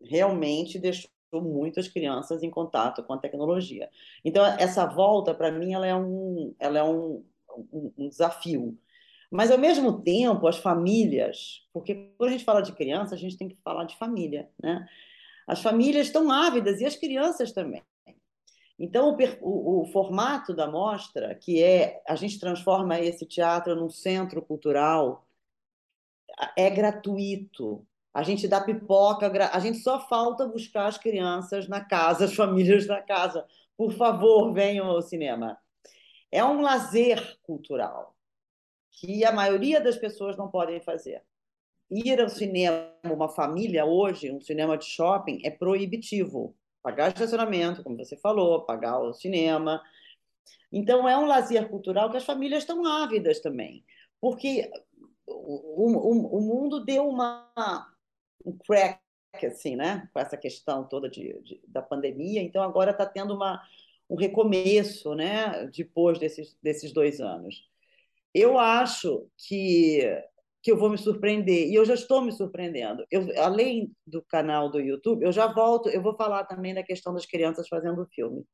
[0.03, 3.91] realmente deixou muitas crianças em contato com a tecnologia.
[4.25, 7.25] Então, essa volta, para mim, ela é, um, ela é um,
[7.73, 8.79] um, um desafio.
[9.31, 13.37] Mas, ao mesmo tempo, as famílias, porque quando a gente fala de criança, a gente
[13.37, 14.87] tem que falar de família, né?
[15.47, 17.83] As famílias estão ávidas e as crianças também.
[18.79, 24.43] Então, o, o, formato da mostra, que é a gente transforma esse teatro num centro
[24.43, 25.27] cultural,
[26.57, 27.87] é gratuito.
[28.13, 32.87] A gente dá pipoca, a gente só falta buscar as crianças na casa, as famílias
[32.87, 33.47] na casa.
[33.77, 35.59] Por favor, venham ao cinema.
[36.31, 38.15] É um lazer cultural
[38.91, 41.23] que a maioria das pessoas não podem fazer.
[41.91, 46.55] Ir ao cinema, uma família hoje, um cinema de shopping, é proibitivo
[46.87, 49.83] pagar estacionamento, como você falou, pagar o cinema.
[50.71, 53.85] Então, é um lazer cultural que as famílias estão ávidas também,
[54.21, 54.71] porque
[55.27, 57.51] o, o, o mundo deu uma,
[58.45, 59.01] um crack,
[59.45, 60.09] assim, né?
[60.15, 63.61] com essa questão toda de, de da pandemia, então agora está tendo uma,
[64.09, 65.69] um recomeço né?
[65.77, 67.69] depois desses, desses dois anos.
[68.33, 70.05] Eu acho que
[70.67, 71.69] que eu vou me surpreender.
[71.69, 73.07] E eu já estou me surpreendendo.
[73.09, 77.15] Eu, além do canal do YouTube, eu já volto, eu vou falar também da questão
[77.15, 78.45] das crianças fazendo filme.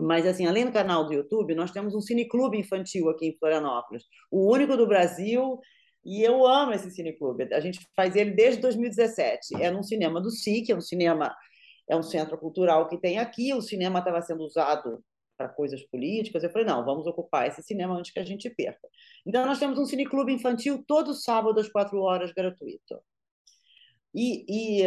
[0.00, 4.04] Mas, assim, além do canal do YouTube, nós temos um cineclube infantil aqui em Florianópolis,
[4.30, 5.60] o único do Brasil,
[6.02, 7.46] e eu amo esse cineclube.
[7.52, 9.62] A gente faz ele desde 2017.
[9.62, 11.36] É num cinema do SIC, é um cinema,
[11.90, 13.52] é um centro cultural que tem aqui.
[13.52, 15.04] O cinema estava sendo usado
[15.42, 16.44] para coisas políticas.
[16.44, 18.88] Eu falei, não, vamos ocupar esse cinema antes que a gente perca.
[19.26, 23.02] Então, nós temos um cineclube infantil todo sábado às quatro horas, gratuito.
[24.14, 24.86] E, e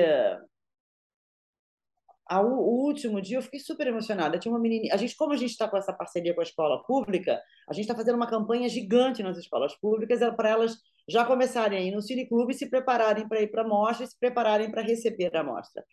[2.28, 4.40] a, o último dia eu fiquei super emocionada.
[4.40, 4.94] Tinha uma menina.
[4.94, 7.84] A gente, como a gente está com essa parceria com a escola pública, a gente
[7.84, 12.02] está fazendo uma campanha gigante nas escolas públicas para elas já começarem a ir no
[12.02, 15.84] cineclube se prepararem para ir para a mostra e se prepararem para receber a mostra.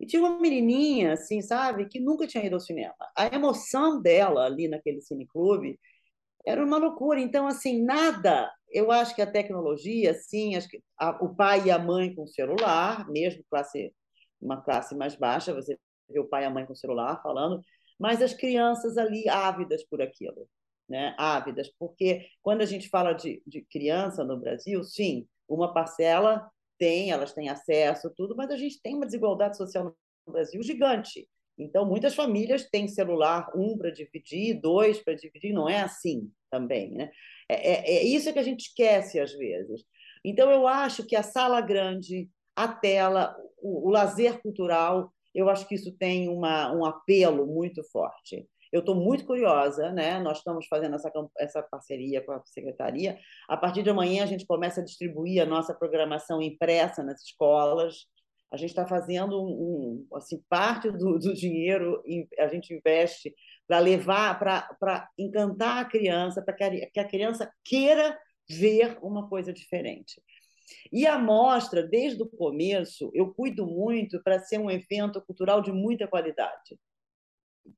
[0.00, 2.94] E tinha uma menininha, assim, sabe, que nunca tinha ido ao cinema.
[3.14, 5.78] A emoção dela ali naquele cineclube
[6.46, 7.20] era uma loucura.
[7.20, 8.50] Então, assim, nada.
[8.70, 12.26] Eu acho que a tecnologia, sim, acho que a, o pai e a mãe com
[12.26, 13.92] celular, mesmo classe,
[14.40, 17.60] uma classe mais baixa, você vê o pai e a mãe com celular falando,
[17.98, 20.48] mas as crianças ali ávidas por aquilo,
[20.88, 21.14] né?
[21.18, 27.10] Ávidas, porque quando a gente fala de, de criança no Brasil, sim, uma parcela tem,
[27.10, 29.94] elas têm acesso, tudo, mas a gente tem uma desigualdade social
[30.26, 31.28] no Brasil gigante.
[31.58, 36.92] Então, muitas famílias têm celular, um para dividir, dois para dividir, não é assim também.
[36.92, 37.10] Né?
[37.46, 39.84] É, é, é, isso que a gente esquece às vezes.
[40.24, 45.68] Então, eu acho que a sala grande, a tela, o, o lazer cultural, eu acho
[45.68, 48.48] que isso tem uma, um apelo muito forte.
[48.72, 50.18] Eu estou muito curiosa, né?
[50.20, 53.18] Nós estamos fazendo essa, essa parceria com a secretaria.
[53.48, 58.06] A partir de amanhã a gente começa a distribuir a nossa programação impressa nas escolas.
[58.52, 62.02] A gente está fazendo um, um, assim parte do, do dinheiro
[62.38, 63.34] a gente investe
[63.66, 70.20] para levar, para encantar a criança, para que a criança queira ver uma coisa diferente.
[70.92, 75.72] E a mostra, desde o começo, eu cuido muito para ser um evento cultural de
[75.72, 76.78] muita qualidade.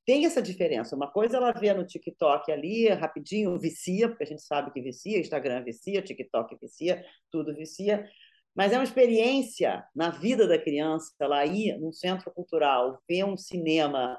[0.05, 0.97] Tem essa diferença.
[0.97, 5.19] Uma coisa ela vê no TikTok ali, rapidinho, vicia, porque a gente sabe que vicia,
[5.19, 8.09] Instagram vicia, TikTok vicia, tudo vicia.
[8.55, 13.37] Mas é uma experiência na vida da criança, ela ir num centro cultural, ver um
[13.37, 14.19] cinema,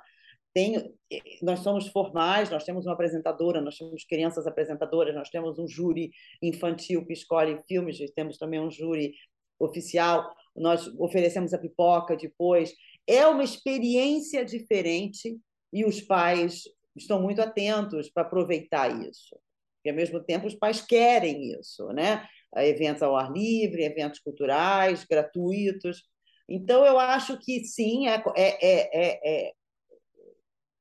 [0.54, 0.94] tem,
[1.42, 6.12] nós somos formais, nós temos uma apresentadora, nós temos crianças apresentadoras, nós temos um júri
[6.42, 9.14] infantil que escolhe filmes, temos também um júri
[9.60, 12.74] oficial, nós oferecemos a pipoca depois.
[13.08, 15.38] É uma experiência diferente
[15.74, 16.64] e os pais
[16.96, 19.36] estão muito atentos para aproveitar isso.
[19.84, 22.28] E, ao mesmo tempo, os pais querem isso, né?
[22.56, 26.04] Eventos ao ar livre, eventos culturais, gratuitos.
[26.48, 29.54] Então, eu acho que sim, é, é, é,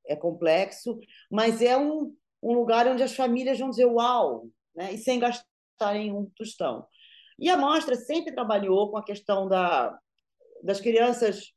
[0.07, 4.93] é complexo, mas é um, um lugar onde as famílias vão dizer uau, né?
[4.93, 6.85] e sem gastarem um tostão.
[7.39, 9.97] E a mostra sempre trabalhou com a questão da,
[10.61, 11.51] das crianças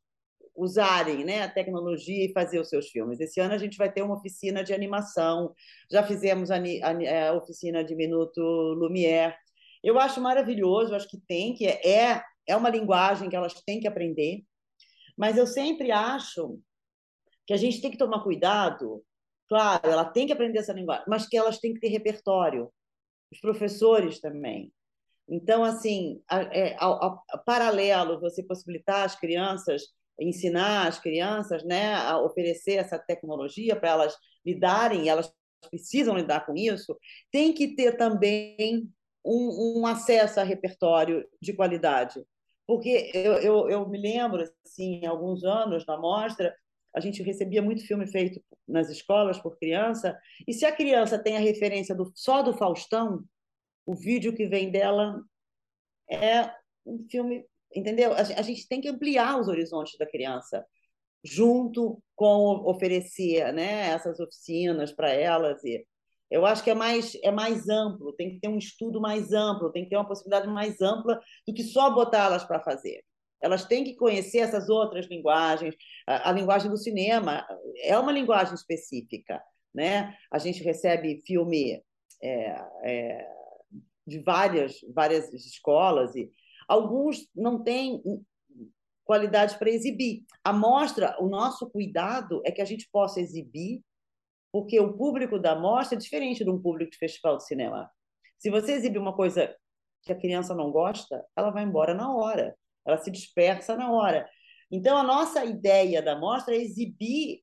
[0.57, 3.21] usarem né, a tecnologia e fazer os seus filmes.
[3.21, 5.55] Esse ano a gente vai ter uma oficina de animação,
[5.91, 9.37] já fizemos a, a, a oficina de Minuto Lumière.
[9.83, 13.89] Eu acho maravilhoso, acho que tem, que é, é uma linguagem que elas têm que
[13.89, 14.43] aprender,
[15.17, 16.59] mas eu sempre acho
[17.47, 19.05] que a gente tem que tomar cuidado.
[19.49, 22.71] Claro, ela tem que aprender essa linguagem, mas que elas têm que ter repertório.
[23.31, 24.73] Os professores também.
[25.29, 29.83] Então, assim, a, é, a, a, paralelo, você possibilitar as crianças,
[30.21, 35.33] ensinar as crianças né, a oferecer essa tecnologia para elas lidarem, elas
[35.71, 36.97] precisam lidar com isso,
[37.31, 38.89] tem que ter também
[39.25, 42.25] um, um acesso a repertório de qualidade.
[42.67, 46.55] Porque eu, eu, eu me lembro, assim, alguns anos na mostra,
[46.95, 51.37] a gente recebia muito filme feito nas escolas por criança, e se a criança tem
[51.37, 53.23] a referência do, só do Faustão,
[53.85, 55.21] o vídeo que vem dela
[56.11, 56.51] é
[56.85, 57.45] um filme,
[57.77, 58.13] entendeu?
[58.13, 60.65] A, a gente tem que ampliar os horizontes da criança,
[61.23, 65.63] junto com oferecer né, essas oficinas para elas.
[65.65, 65.85] E
[66.31, 69.71] eu acho que é mais, é mais amplo, tem que ter um estudo mais amplo,
[69.71, 73.05] tem que ter uma possibilidade mais ampla do que só botá-las para fazer.
[73.41, 75.75] Elas têm que conhecer essas outras linguagens.
[76.07, 77.47] A, a, linguagem do cinema
[77.83, 79.43] é uma linguagem específica.
[79.75, 80.17] Né?
[80.31, 81.83] A gente recebe filme
[82.23, 83.29] é, é,
[84.07, 86.31] de várias, várias escolas e
[86.69, 88.03] alguns não têm
[89.05, 90.25] qualidade para exibir.
[90.43, 93.83] A mostra, o nosso cuidado é que a gente possa exibir,
[94.53, 97.91] porque o público da mostra é diferente de um público de festival de cinema.
[98.39, 99.55] Se você exibir uma coisa
[100.03, 104.29] que a criança não gosta, ela vai embora na hora ela se dispersa na hora.
[104.71, 107.43] Então, a nossa ideia da mostra é exibir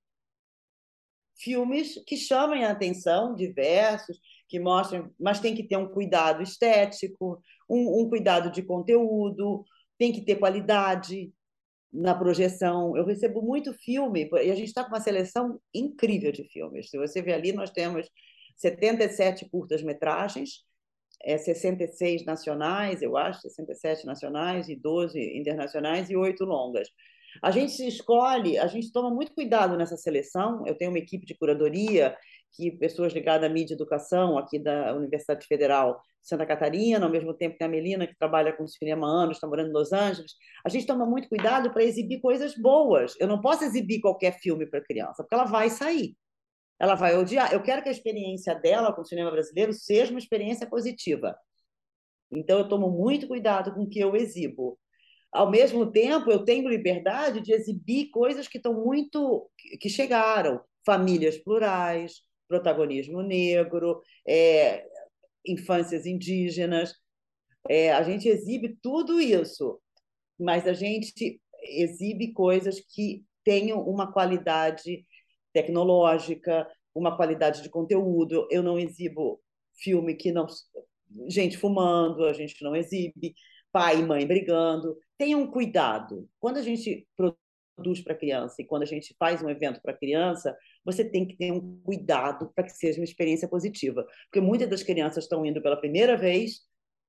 [1.35, 4.19] filmes que chamem a atenção, diversos,
[4.53, 9.65] que mostrem, mas tem que ter um cuidado estético, um, um cuidado de conteúdo,
[9.97, 11.33] tem que ter qualidade
[11.91, 12.95] na projeção.
[12.95, 16.91] Eu recebo muito filme, e a gente está com uma seleção incrível de filmes.
[16.91, 18.07] Se você ver ali, nós temos
[18.57, 20.63] 77 curtas-metragens,
[21.23, 26.87] é, 66 nacionais, eu acho, 67 nacionais e 12 internacionais e oito longas.
[27.41, 30.63] A gente escolhe, a gente toma muito cuidado nessa seleção.
[30.67, 32.15] Eu tenho uma equipe de curadoria,
[32.53, 37.11] que pessoas ligadas à mídia e educação aqui da Universidade Federal de Santa Catarina, ao
[37.11, 39.91] mesmo tempo tem a Melina, que trabalha com cinema há anos, está morando em Los
[39.91, 40.33] Angeles.
[40.65, 43.15] A gente toma muito cuidado para exibir coisas boas.
[43.19, 46.15] Eu não posso exibir qualquer filme para criança, porque ela vai sair
[46.79, 47.53] ela vai odiar.
[47.53, 51.33] Eu quero que a experiência dela com o cinema brasileiro seja uma experiência positiva.
[52.29, 54.77] Então, eu tomo muito cuidado com o que eu exibo.
[55.31, 59.49] Ao mesmo tempo, eu tenho liberdade de exibir coisas que estão muito.
[59.79, 60.61] que chegaram.
[60.85, 64.85] Famílias plurais, protagonismo negro, é,
[65.45, 66.93] infâncias indígenas.
[67.69, 69.79] É, a gente exibe tudo isso,
[70.39, 75.05] mas a gente exibe coisas que tenham uma qualidade
[75.53, 78.47] tecnológica, uma qualidade de conteúdo.
[78.51, 79.41] Eu não exibo
[79.81, 80.47] filme que não.
[81.27, 83.35] Gente fumando, a gente não exibe,
[83.71, 84.97] pai e mãe brigando.
[85.17, 86.27] Tenham cuidado.
[86.39, 90.55] Quando a gente produz para criança e quando a gente faz um evento para criança,
[90.83, 94.05] você tem que ter um cuidado para que seja uma experiência positiva.
[94.25, 96.61] Porque muitas das crianças estão indo pela primeira vez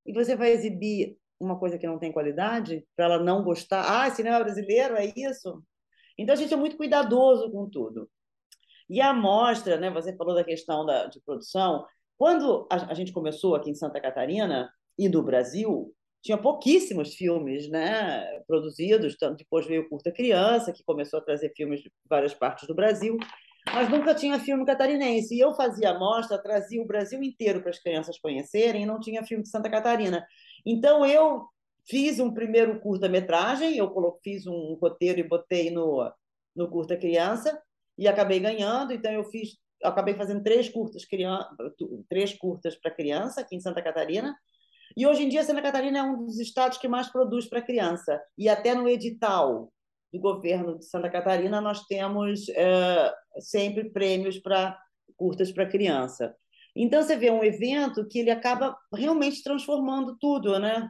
[0.06, 3.84] e você vai exibir uma coisa que não tem qualidade para ela não gostar.
[3.86, 5.62] Ah, cinema brasileiro é isso?
[6.16, 8.08] Então a gente é muito cuidadoso com tudo.
[8.88, 11.84] E a amostra, né, você falou da questão da, de produção,
[12.16, 17.68] quando a, a gente começou aqui em Santa Catarina e no Brasil, tinha pouquíssimos filmes
[17.68, 22.74] né, produzidos, depois veio Curta Criança, que começou a trazer filmes de várias partes do
[22.74, 23.16] Brasil,
[23.66, 25.34] mas nunca tinha filme catarinense.
[25.34, 29.00] E eu fazia a mostra, trazia o Brasil inteiro para as crianças conhecerem, e não
[29.00, 30.26] tinha filme de Santa Catarina.
[30.64, 31.44] Então eu
[31.88, 33.92] fiz um primeiro curta-metragem, eu
[34.22, 36.10] fiz um roteiro e botei no,
[36.56, 37.60] no Curta Criança,
[37.96, 41.02] e acabei ganhando, então eu fiz acabei fazendo três curtas,
[42.08, 44.34] três curtas para criança aqui em Santa Catarina,
[44.96, 48.20] e hoje em dia, Santa Catarina é um dos estados que mais produz para criança.
[48.38, 49.72] E até no edital
[50.14, 54.80] do governo de Santa Catarina, nós temos é, sempre prêmios para
[55.16, 56.34] curtas para criança.
[56.74, 60.88] Então, você vê um evento que ele acaba realmente transformando tudo, né?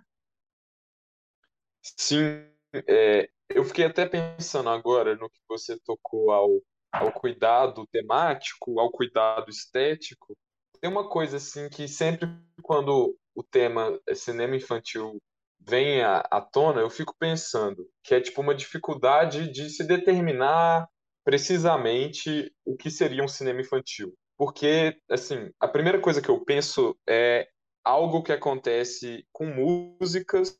[1.82, 2.46] Sim,
[2.86, 6.62] é, eu fiquei até pensando agora no que você tocou ao,
[6.92, 10.36] ao cuidado temático, ao cuidado estético.
[10.80, 12.28] Tem uma coisa assim que sempre
[12.62, 15.18] quando o tema é cinema infantil
[15.66, 20.88] vem à, à tona, eu fico pensando que é tipo uma dificuldade de se determinar
[21.24, 24.14] precisamente o que seria um cinema infantil.
[24.36, 27.48] Porque, assim, a primeira coisa que eu penso é
[27.82, 30.58] algo que acontece com músicas.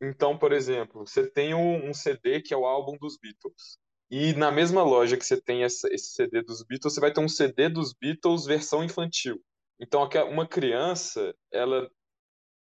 [0.00, 3.78] Então, por exemplo, você tem um, um CD que é o álbum dos Beatles.
[4.10, 7.20] E na mesma loja que você tem essa, esse CD dos Beatles, você vai ter
[7.20, 9.42] um CD dos Beatles versão infantil.
[9.80, 11.90] Então, uma criança, ela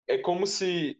[0.09, 0.99] é como se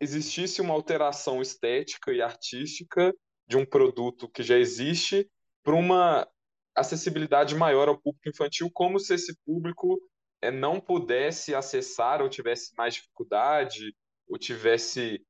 [0.00, 3.14] existisse uma alteração estética e artística
[3.46, 5.30] de um produto que já existe
[5.62, 6.26] para uma
[6.74, 10.00] acessibilidade maior ao público infantil, como se esse público
[10.40, 13.94] é, não pudesse acessar ou tivesse mais dificuldade
[14.28, 15.24] ou tivesse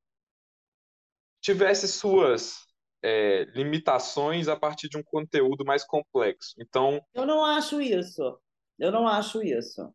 [1.40, 2.58] tivesse suas
[3.02, 6.54] é, limitações a partir de um conteúdo mais complexo.
[6.58, 8.38] Então, eu não acho isso.
[8.78, 9.92] Eu não acho isso.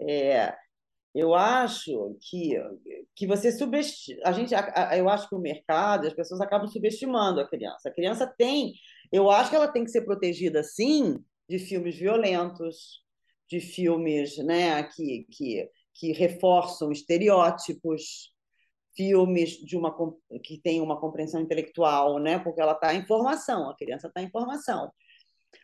[0.00, 0.56] É,
[1.14, 2.54] eu acho que,
[3.14, 4.20] que você subestima.
[4.24, 4.52] A gente,
[4.96, 7.88] eu acho que o mercado, as pessoas acabam subestimando a criança.
[7.88, 8.72] A criança tem.
[9.12, 13.04] Eu acho que ela tem que ser protegida, sim, de filmes violentos,
[13.48, 18.32] de filmes né, que, que, que reforçam estereótipos,
[18.96, 19.94] filmes de uma,
[20.42, 24.30] que têm uma compreensão intelectual, né, porque ela está em formação, a criança está em
[24.30, 24.90] formação.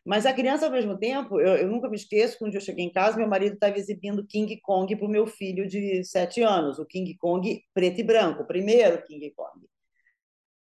[0.05, 2.93] Mas a criança, ao mesmo tempo, eu, eu nunca me esqueço que eu cheguei em
[2.93, 6.87] casa, meu marido estava exibindo King Kong para o meu filho de sete anos, o
[6.87, 9.67] King Kong preto e branco, o primeiro King Kong.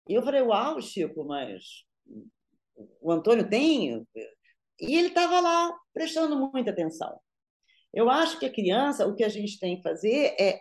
[0.09, 1.85] E eu falei, uau, Chico, mas
[3.01, 4.07] o Antônio tem?
[4.81, 7.21] E ele estava lá prestando muita atenção.
[7.93, 10.59] Eu acho que a criança, o que a gente tem que fazer é.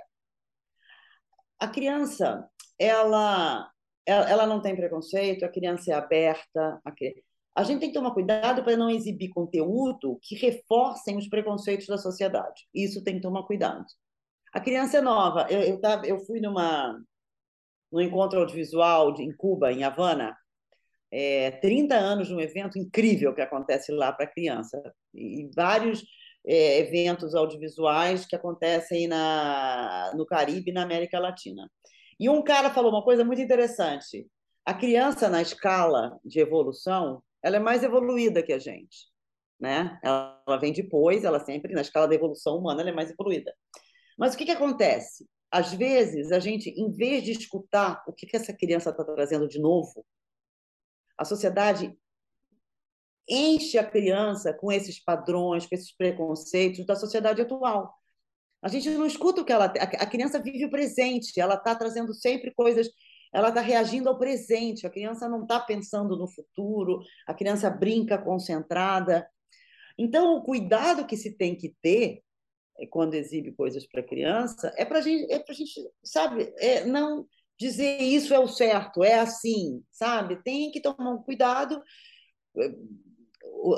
[1.59, 3.71] A criança, ela,
[4.05, 6.91] ela, ela não tem preconceito, a criança é aberta, a,
[7.55, 11.97] a gente tem que tomar cuidado para não exibir conteúdo que reforcem os preconceitos da
[11.97, 12.67] sociedade.
[12.73, 13.85] Isso tem que tomar cuidado.
[14.53, 15.47] A criança é nova.
[15.49, 16.97] Eu, eu, tava, eu fui numa
[17.91, 20.35] no encontro audiovisual de, em Cuba, em Havana,
[21.11, 24.81] é, 30 anos de um evento incrível que acontece lá para criança.
[25.13, 26.01] E vários
[26.45, 31.69] é, eventos audiovisuais que acontecem na, no Caribe e na América Latina.
[32.17, 34.25] E um cara falou uma coisa muito interessante.
[34.65, 39.09] A criança, na escala de evolução, ela é mais evoluída que a gente.
[39.59, 39.99] Né?
[40.03, 43.53] Ela, vem depois, ela sempre, na escala da evolução humana, ela é mais evoluída.
[44.17, 45.27] Mas o que, que acontece?
[45.51, 49.47] Às vezes, a gente, em vez de escutar o que, que essa criança está trazendo
[49.47, 50.05] de novo,
[51.17, 51.95] a sociedade
[53.27, 57.93] enche a criança com esses padrões, com esses preconceitos da sociedade atual.
[58.61, 59.65] A gente não escuta o que ela.
[59.65, 62.87] A criança vive o presente, ela está trazendo sempre coisas
[63.33, 68.17] ela está reagindo ao presente, a criança não está pensando no futuro, a criança brinca
[68.17, 69.27] concentrada.
[69.97, 72.21] Então, o cuidado que se tem que ter
[72.79, 75.73] eh, quando exibe coisas para criança é para gente, é a gente,
[76.03, 77.25] sabe, é não
[77.57, 80.41] dizer isso é o certo, é assim, sabe?
[80.43, 81.81] Tem que tomar um cuidado.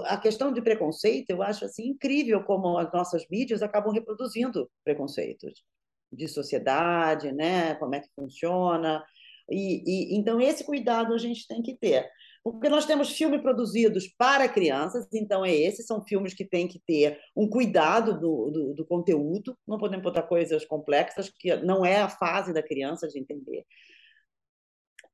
[0.06, 5.64] A questão de preconceito, eu acho assim incrível como as nossas mídias acabam reproduzindo preconceitos
[6.12, 7.76] de sociedade, né?
[7.76, 9.04] Como é que funciona?
[9.50, 12.10] E, e, então, esse cuidado a gente tem que ter.
[12.44, 16.82] Porque nós temos filmes produzidos para crianças, então é esse, são filmes que têm que
[16.86, 22.02] ter um cuidado do, do, do conteúdo, não podemos botar coisas complexas, que não é
[22.02, 23.66] a fase da criança de entender.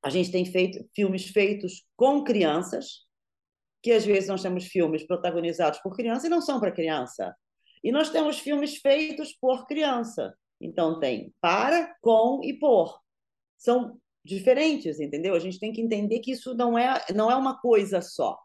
[0.01, 3.05] A gente tem feito filmes feitos com crianças,
[3.83, 7.35] que às vezes nós temos filmes protagonizados por criança e não são para criança.
[7.83, 10.33] E nós temos filmes feitos por criança.
[10.59, 12.99] Então tem para, com e por.
[13.57, 15.33] São diferentes, entendeu?
[15.35, 18.37] A gente tem que entender que isso não é, não é uma coisa só.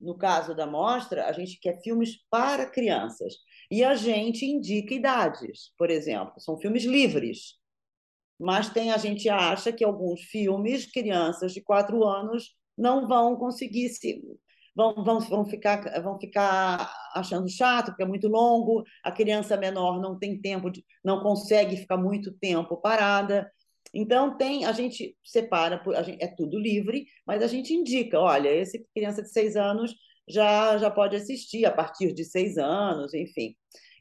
[0.00, 3.34] No caso da mostra, a gente quer filmes para crianças.
[3.70, 6.40] E a gente indica idades, por exemplo.
[6.40, 7.60] São filmes livres.
[8.38, 13.88] mas tem a gente acha que alguns filmes, crianças de quatro anos não vão conseguir
[13.90, 14.20] se
[14.74, 20.00] vão, vão, vão, ficar, vão ficar achando chato, porque é muito longo, a criança menor
[20.00, 23.50] não tem tempo, de, não consegue ficar muito tempo parada.
[23.94, 28.48] Então, tem a gente separa, a gente, é tudo livre, mas a gente indica, olha,
[28.48, 29.94] esse criança de seis anos
[30.28, 33.54] já, já pode assistir a partir de seis anos, enfim.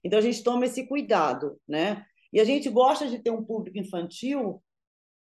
[0.04, 2.06] Então, a gente toma esse cuidado, né?
[2.32, 4.62] E a gente gosta de ter um público infantil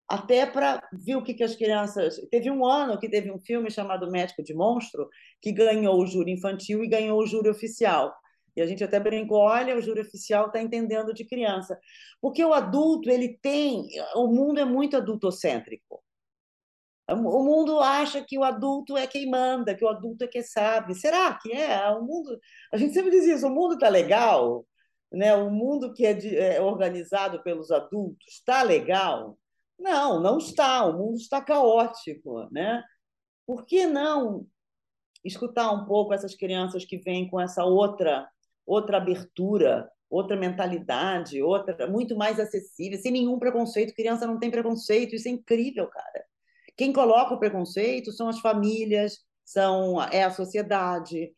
[0.07, 2.17] até para ver o que, que as crianças.
[2.29, 5.07] Teve um ano que teve um filme chamado Médico de Monstro,
[5.41, 8.13] que ganhou o júri infantil e ganhou o júri oficial.
[8.55, 11.79] E a gente até brincou, olha, o júri oficial está entendendo de criança.
[12.19, 13.87] Porque o adulto, ele tem...
[14.15, 16.03] O mundo é muito adultocêntrico.
[17.09, 20.95] O mundo acha que o adulto é quem manda, que o adulto é quem sabe.
[20.95, 21.89] Será que é?
[21.91, 22.39] O mundo...
[22.71, 24.65] A gente sempre diz isso, o mundo está legal,
[25.11, 25.35] né?
[25.35, 29.37] o mundo que é, de, é organizado pelos adultos está legal.
[29.79, 30.85] Não, não está.
[30.85, 32.83] O mundo está caótico, né?
[33.45, 34.45] Por que não
[35.23, 38.27] escutar um pouco essas crianças que vêm com essa outra
[38.65, 43.93] outra abertura, outra mentalidade, outra muito mais acessível, sem nenhum preconceito.
[43.93, 46.25] Criança não tem preconceito, isso é incrível, cara.
[46.75, 51.31] Quem coloca o preconceito são as famílias, são é a sociedade.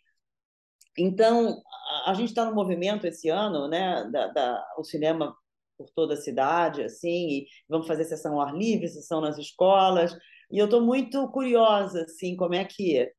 [0.98, 1.62] Então,
[2.06, 5.36] a gente está no movimento esse ano, né, da, da, o cinema
[5.78, 10.16] por toda a cidade, assim, vamos fazer sessão ao ar livre, sessão nas escolas,
[10.52, 13.12] e eu estou muito curiosa, assim, como é que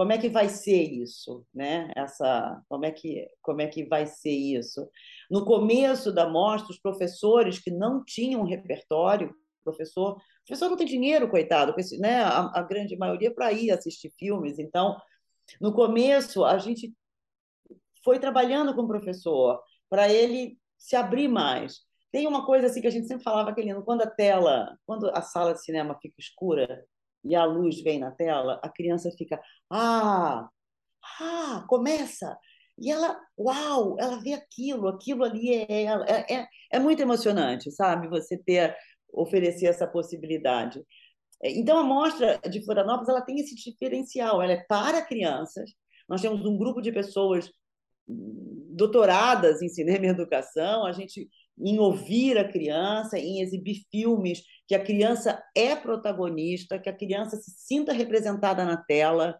[0.00, 1.90] como é que vai ser isso, né?
[1.94, 4.88] Essa, como é que como é que vai ser isso?
[5.30, 9.30] No começo da mostra, os professores que não tinham repertório,
[9.62, 12.22] professor, o professor não tem dinheiro, coitado, né?
[12.22, 14.58] A, a grande maioria para ir assistir filmes.
[14.58, 14.96] Então,
[15.60, 16.94] no começo a gente
[18.02, 21.80] foi trabalhando com o professor para ele se abrir mais.
[22.10, 25.20] Tem uma coisa assim que a gente sempre falava, aquele quando a tela, quando a
[25.20, 26.86] sala de cinema fica escura
[27.24, 29.40] e a luz vem na tela, a criança fica,
[29.70, 30.48] ah,
[31.20, 32.36] ah, começa.
[32.78, 36.04] E ela, uau, ela vê aquilo, aquilo ali é ela.
[36.06, 38.08] É, é, é muito emocionante, sabe?
[38.08, 38.74] Você ter,
[39.12, 40.82] oferecer essa possibilidade.
[41.42, 45.70] Então, a mostra de Florianópolis ela tem esse diferencial, ela é para crianças.
[46.08, 47.50] Nós temos um grupo de pessoas
[48.06, 54.74] doutoradas em cinema e educação, a gente em ouvir a criança, em exibir filmes que
[54.76, 59.36] a criança é protagonista, que a criança se sinta representada na tela,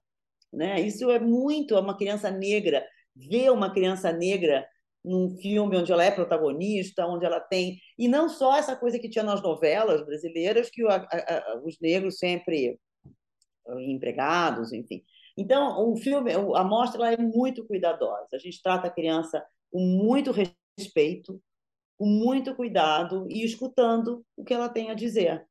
[0.52, 0.80] né?
[0.80, 4.66] Isso é muito uma criança negra ver uma criança negra
[5.04, 9.08] num filme onde ela é protagonista, onde ela tem e não só essa coisa que
[9.08, 12.76] tinha nas novelas brasileiras que a, a, os negros sempre
[13.86, 15.00] empregados, enfim.
[15.38, 18.26] Então, o filme, a mostra é muito cuidadosa.
[18.34, 21.40] A gente trata a criança com muito respeito,
[22.00, 25.46] com muito cuidado e escutando o que ela tem a dizer.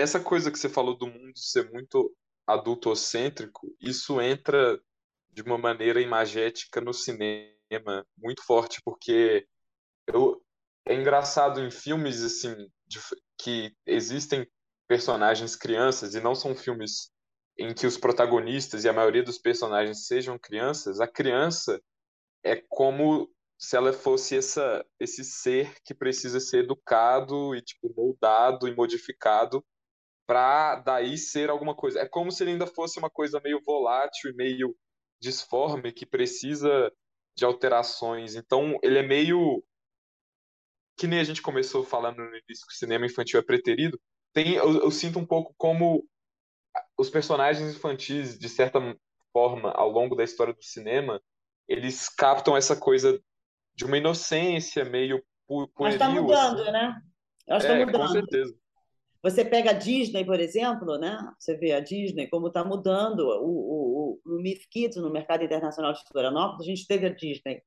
[0.00, 2.14] Essa coisa que você falou do mundo ser muito
[2.46, 4.80] adultocêntrico, isso entra
[5.30, 9.46] de uma maneira imagética no cinema muito forte, porque
[10.06, 10.42] eu,
[10.84, 12.54] é engraçado em filmes assim
[12.86, 12.98] de,
[13.38, 14.46] que existem
[14.88, 17.12] personagens crianças e não são filmes
[17.56, 21.80] em que os protagonistas e a maioria dos personagens sejam crianças, a criança
[22.42, 28.66] é como se ela fosse essa, esse ser que precisa ser educado e tipo moldado
[28.66, 29.64] e modificado
[30.30, 31.98] para daí ser alguma coisa.
[31.98, 34.76] É como se ele ainda fosse uma coisa meio volátil e meio
[35.20, 36.92] disforme que precisa
[37.36, 38.36] de alterações.
[38.36, 39.60] Então, ele é meio
[40.96, 44.00] que nem a gente começou falando no início que o cinema infantil é preterido.
[44.32, 46.06] Tem, eu, eu sinto um pouco como
[46.96, 48.78] os personagens infantis, de certa
[49.32, 51.20] forma, ao longo da história do cinema,
[51.66, 53.20] eles captam essa coisa
[53.74, 55.72] de uma inocência meio pueril.
[55.76, 56.70] Mas está mudando, assim.
[56.70, 57.02] né?
[57.48, 58.06] Eu acho que é, tá mudando.
[58.06, 58.60] Com certeza.
[59.22, 61.18] Você pega a Disney, por exemplo, né?
[61.38, 65.92] Você vê a Disney como está mudando o, o, o Myth Kids no mercado internacional
[65.92, 66.66] de Florianópolis.
[66.66, 67.62] A gente teve a Disney,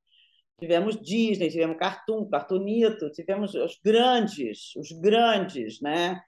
[0.59, 6.19] tivemos Disney, tivemos Cartoon, Cartoonito, tivemos os grandes, os grandes, né?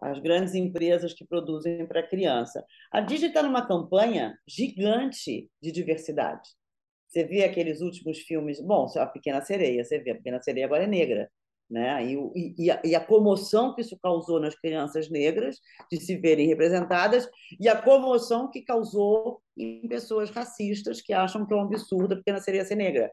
[0.00, 2.64] As grandes empresas que produzem para criança.
[2.90, 6.48] A Disney está numa campanha gigante de diversidade.
[7.06, 10.84] Você vê aqueles últimos filmes, bom, a Pequena Sereia, você vê a Pequena Sereia agora
[10.84, 11.30] é negra,
[11.70, 12.04] né?
[12.04, 15.58] E, e, a, e, a, comoção que isso causou nas crianças negras
[15.90, 17.26] de se verem representadas
[17.58, 22.16] e a comoção que causou em pessoas racistas que acham que é um absurdo a
[22.18, 23.10] pequena sereia ser negra.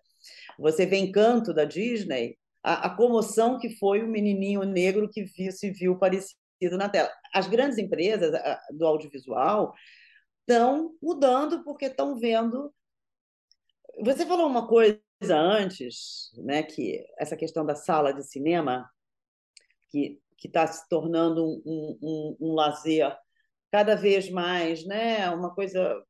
[0.58, 5.52] Você vê Encanto da Disney, a, a comoção que foi o menininho negro que viu,
[5.52, 6.38] se viu parecido
[6.78, 7.10] na tela.
[7.34, 8.32] As grandes empresas
[8.72, 9.74] do audiovisual
[10.42, 12.74] estão mudando porque estão vendo.
[14.04, 18.90] Você falou uma coisa antes, né, que essa questão da sala de cinema,
[19.90, 23.14] que está se tornando um, um, um, lazer
[23.72, 26.02] cada vez mais, né, uma coisa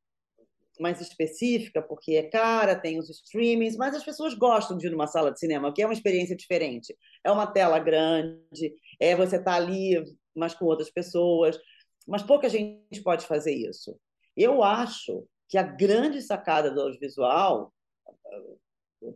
[0.79, 5.07] mais específica, porque é cara, tem os streamings, mas as pessoas gostam de ir numa
[5.07, 6.95] sala de cinema, que é uma experiência diferente.
[7.23, 10.01] É uma tela grande, é você estar tá ali,
[10.35, 11.59] mas com outras pessoas,
[12.07, 13.99] mas pouca gente pode fazer isso.
[14.37, 17.73] Eu acho que a grande sacada do audiovisual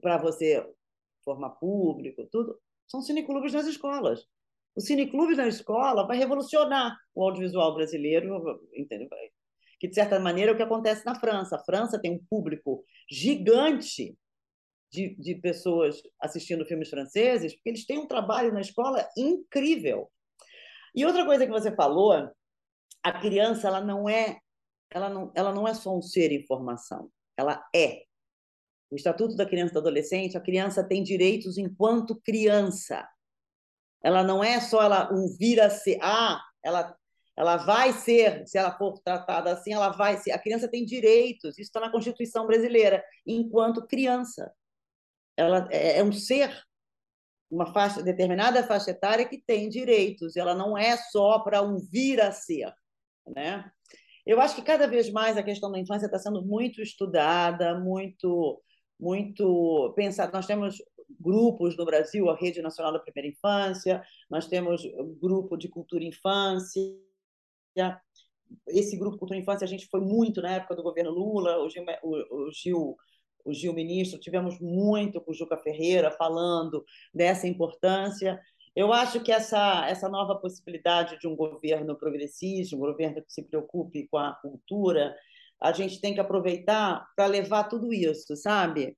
[0.02, 0.66] para você
[1.24, 4.26] formar público, tudo, são cineclubes nas escolas.
[4.76, 9.08] O cineclube na escola vai revolucionar o audiovisual brasileiro, entendeu?
[9.80, 11.58] que de certa maneira é o que acontece na França.
[11.58, 14.18] A França tem um público gigante
[14.90, 20.10] de, de pessoas assistindo filmes franceses, porque eles têm um trabalho na escola incrível.
[20.96, 22.14] E outra coisa que você falou,
[23.04, 24.40] a criança ela não é
[24.90, 28.04] ela não, ela não é só um ser em formação, ela é
[28.92, 33.08] o Estatuto da Criança e do Adolescente, a criança tem direitos enquanto criança.
[34.04, 36.96] Ela não é só ela um vir a ser, ah, ela
[37.36, 40.32] ela vai ser, se ela for tratada assim, ela vai ser.
[40.32, 44.52] A criança tem direitos, isso está na Constituição brasileira, enquanto criança.
[45.36, 46.56] Ela é, é um ser,
[47.50, 52.22] uma faixa, determinada faixa etária que tem direitos, ela não é só para um vir
[52.22, 52.72] a ser.
[53.36, 53.70] Né?
[54.26, 58.62] Eu acho que cada vez mais a questão da infância está sendo muito estudada, muito
[59.04, 60.32] muito pensado.
[60.32, 60.82] Nós temos
[61.20, 64.82] grupos no Brasil, a Rede Nacional da Primeira Infância, nós temos
[65.20, 66.82] grupo de cultura infância.
[68.68, 71.84] Esse grupo Cultura Infância a gente foi muito na época do governo Lula, o Gil,
[72.04, 72.98] o, o Gil,
[73.44, 78.40] o Gil ministro, tivemos muito com o Juca Ferreira falando dessa importância.
[78.76, 83.44] Eu acho que essa, essa nova possibilidade de um governo progressista, um governo que se
[83.44, 85.16] preocupe com a cultura,
[85.64, 88.98] a gente tem que aproveitar para levar tudo isso, sabe?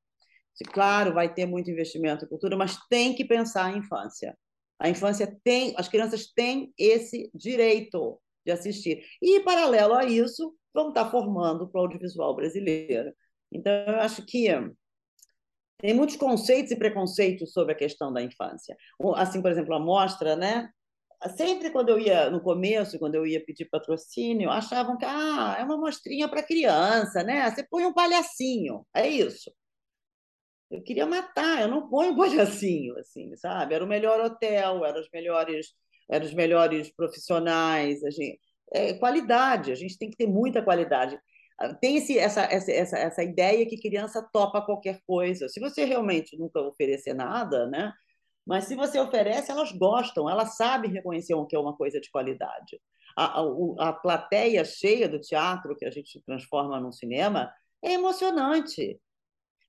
[0.74, 4.36] Claro, vai ter muito investimento em cultura, mas tem que pensar a infância.
[4.80, 9.04] A infância tem, as crianças têm esse direito de assistir.
[9.22, 13.14] E, paralelo a isso, vamos estar formando para o audiovisual brasileiro.
[13.52, 14.48] Então, eu acho que
[15.78, 18.76] tem muitos conceitos e preconceitos sobre a questão da infância.
[19.16, 20.70] Assim, por exemplo, a mostra, né?
[21.30, 25.64] Sempre quando eu ia no começo, quando eu ia pedir patrocínio, achavam que ah, é
[25.64, 27.50] uma mostrinha para criança, né?
[27.50, 29.52] Você põe um palhacinho, é isso.
[30.70, 33.76] Eu queria matar, eu não ponho palhacinho, assim, sabe?
[33.76, 35.68] Era o melhor hotel, eram os melhores,
[36.10, 38.40] eram os melhores profissionais, a gente,
[38.74, 41.20] é, qualidade, a gente tem que ter muita qualidade.
[41.80, 45.48] Tem esse, essa, essa, essa, essa ideia que criança topa qualquer coisa.
[45.48, 47.94] Se você realmente nunca oferecer nada, né?
[48.46, 52.12] Mas se você oferece, elas gostam, elas sabem reconhecer o que é uma coisa de
[52.12, 52.80] qualidade.
[53.18, 57.52] A, a, a plateia cheia do teatro que a gente transforma num cinema
[57.84, 59.00] é emocionante.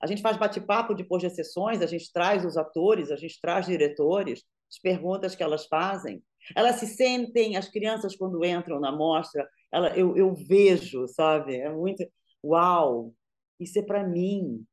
[0.01, 3.67] A gente faz bate-papo depois de sessões, a gente traz os atores, a gente traz
[3.67, 6.23] diretores, as perguntas que elas fazem.
[6.55, 11.57] Elas se sentem, as crianças, quando entram na mostra, ela, eu, eu vejo, sabe?
[11.57, 12.05] É muito.
[12.45, 13.13] Uau!
[13.59, 14.65] Isso é para mim.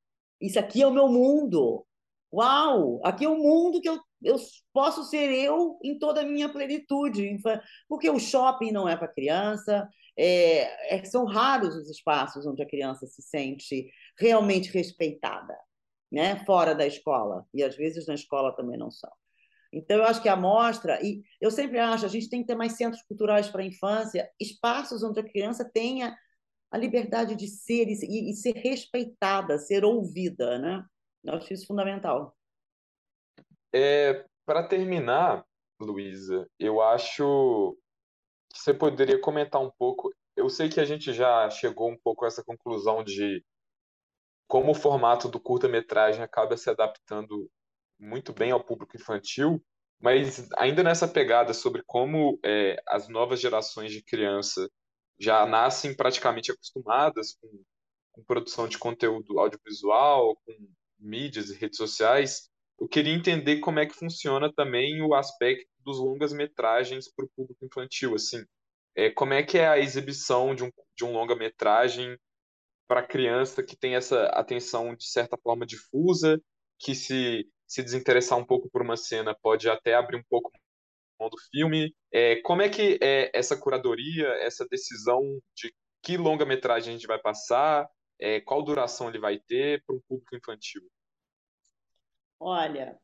[0.41, 1.85] Isso aqui é o meu mundo.
[2.33, 4.37] Uau, aqui é o um mundo que eu, eu
[4.73, 7.37] posso ser eu em toda a minha plenitude.
[7.87, 12.67] Porque o shopping não é para criança, é, é, são raros os espaços onde a
[12.67, 15.55] criança se sente realmente respeitada,
[16.11, 16.43] né?
[16.45, 17.45] fora da escola.
[17.53, 19.11] E às vezes na escola também não são.
[19.71, 22.55] Então, eu acho que a mostra, e eu sempre acho, a gente tem que ter
[22.55, 26.15] mais centros culturais para a infância, espaços onde a criança tenha
[26.71, 30.83] a liberdade de ser e, e ser respeitada, ser ouvida, né?
[31.23, 32.35] Eu acho isso fundamental.
[33.73, 35.45] É, para terminar,
[35.79, 37.77] Luísa, eu acho
[38.51, 40.13] que você poderia comentar um pouco.
[40.35, 43.43] Eu sei que a gente já chegou um pouco a essa conclusão de
[44.47, 47.49] como o formato do curta-metragem acaba se adaptando
[47.99, 49.63] muito bem ao público infantil,
[49.99, 54.69] mas ainda nessa pegada sobre como é, as novas gerações de criança
[55.17, 57.63] já nascem praticamente acostumadas com,
[58.11, 60.53] com produção de conteúdo audiovisual, com
[61.03, 62.49] mídias e redes sociais,
[62.79, 67.65] eu queria entender como é que funciona também o aspecto dos longas-metragens para o público
[67.65, 68.43] infantil, assim.
[68.95, 72.17] É, como é que é a exibição de um, de um longa-metragem
[72.87, 76.41] para criança que tem essa atenção de certa forma difusa,
[76.79, 80.51] que se se desinteressar um pouco por uma cena pode até abrir um pouco
[81.19, 81.95] do filme.
[82.11, 85.21] É, como é que é essa curadoria, essa decisão
[85.55, 85.73] de
[86.03, 87.89] que longa-metragem a gente vai passar,
[88.19, 90.83] é, qual duração ele vai ter para um público infantil?
[92.45, 92.99] Olha,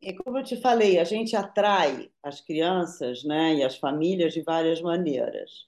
[0.00, 4.42] é como eu te falei, a gente atrai as crianças né, e as famílias de
[4.42, 5.66] várias maneiras.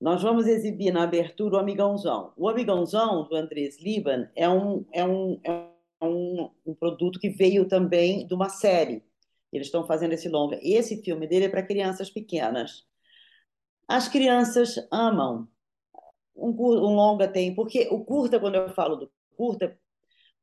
[0.00, 2.32] Nós vamos exibir na abertura o Amigãozão.
[2.36, 7.68] O Amigãozão, do Andrés Liban, é um, é um, é um, um produto que veio
[7.68, 9.04] também de uma série.
[9.52, 10.58] Eles estão fazendo esse longa.
[10.60, 12.84] Esse filme dele é para crianças pequenas.
[13.86, 15.46] As crianças amam.
[16.34, 19.78] Um, um longa tem, porque o curta, quando eu falo do curta,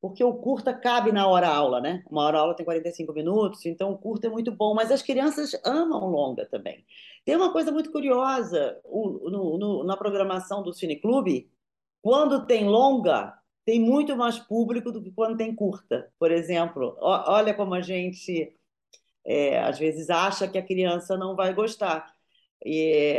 [0.03, 2.03] porque o curta cabe na hora aula, né?
[2.11, 5.57] Uma hora aula tem 45 minutos, então o curta é muito bom, mas as crianças
[5.63, 6.85] amam longa também.
[7.23, 11.49] Tem uma coisa muito curiosa o, no, no, na programação do Cineclube,
[12.01, 13.33] quando tem longa,
[13.63, 16.11] tem muito mais público do que quando tem curta.
[16.19, 18.53] Por exemplo, olha como a gente
[19.25, 22.13] é, às vezes acha que a criança não vai gostar.
[22.65, 23.15] E,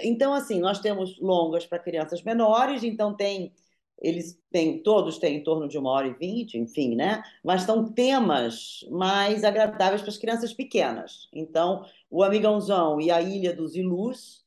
[0.00, 3.52] então, assim, nós temos longas para crianças menores, então tem
[4.00, 7.22] eles têm, todos têm em torno de uma hora e vinte, enfim, né?
[7.42, 11.28] Mas são temas mais agradáveis para as crianças pequenas.
[11.32, 14.44] Então, O Amigãozão e A Ilha dos Ilus,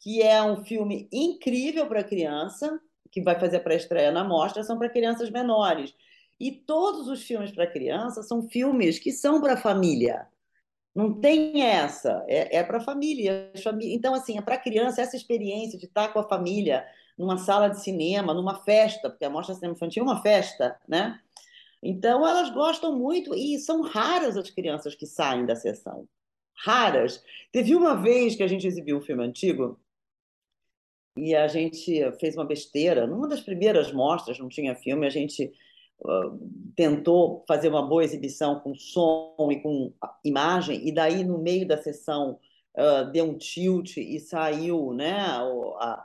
[0.00, 4.88] que é um filme incrível para criança, que vai fazer pré-estreia na mostra, são para
[4.88, 5.94] crianças menores.
[6.40, 10.26] E todos os filmes para criança são filmes que são para família.
[10.94, 13.52] Não tem essa, é, é para família.
[13.82, 16.84] Então, assim, é para criança essa experiência de estar com a família,
[17.18, 21.20] numa sala de cinema, numa festa, porque a Mostra Cinema Infantil é uma festa, né?
[21.82, 26.06] Então, elas gostam muito e são raras as crianças que saem da sessão.
[26.54, 27.22] Raras.
[27.50, 29.80] Teve uma vez que a gente exibiu um filme antigo
[31.16, 33.06] e a gente fez uma besteira.
[33.06, 35.52] Numa das primeiras mostras, não tinha filme, a gente
[36.00, 39.92] uh, tentou fazer uma boa exibição com som e com
[40.24, 42.38] imagem, e daí, no meio da sessão,
[42.76, 46.04] uh, deu um tilt e saiu né, a,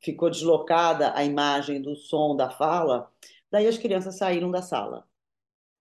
[0.00, 3.10] ficou deslocada a imagem do som da fala,
[3.50, 5.06] daí as crianças saíram da sala.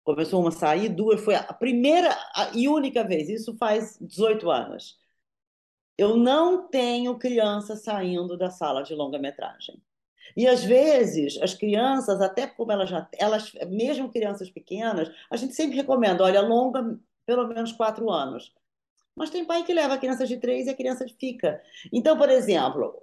[0.05, 2.17] Começou uma a sair, duas, foi a primeira
[2.55, 4.99] e única vez, isso faz 18 anos.
[5.99, 9.83] Eu não tenho criança saindo da sala de longa-metragem.
[10.37, 15.55] E às vezes as crianças, até como elas já, elas, mesmo crianças pequenas, a gente
[15.55, 18.53] sempre recomenda, olha, longa pelo menos quatro anos.
[19.15, 21.61] Mas tem pai que leva a criança de três e a criança fica.
[21.93, 22.95] Então, por exemplo,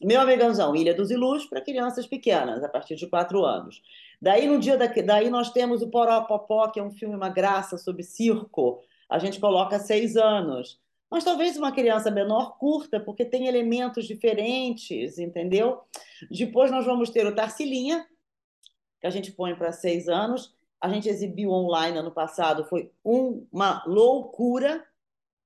[0.00, 3.82] meu amigãozão, Ilha dos Ilus, para crianças pequenas, a partir de quatro anos.
[4.20, 7.76] Daí, no dia da, daí nós temos o Poropopó, que é um filme, uma graça,
[7.78, 8.82] sobre circo.
[9.08, 10.80] A gente coloca seis anos.
[11.10, 15.80] Mas talvez uma criança menor curta, porque tem elementos diferentes, entendeu?
[16.30, 18.06] Depois nós vamos ter o Tarsilinha,
[19.00, 20.54] que a gente põe para seis anos.
[20.80, 24.84] A gente exibiu online ano passado, foi uma loucura.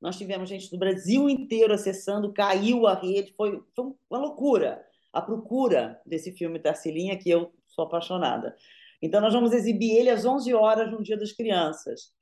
[0.02, 5.20] Nós tivemos gente do Brasil inteiro acessando, caiu a rede, foi, foi uma loucura a
[5.20, 8.56] procura desse filme Tarsilinha, que eu sou apaixonada.
[9.00, 12.12] Então, nós vamos exibir ele às 11 horas no Dia das Crianças.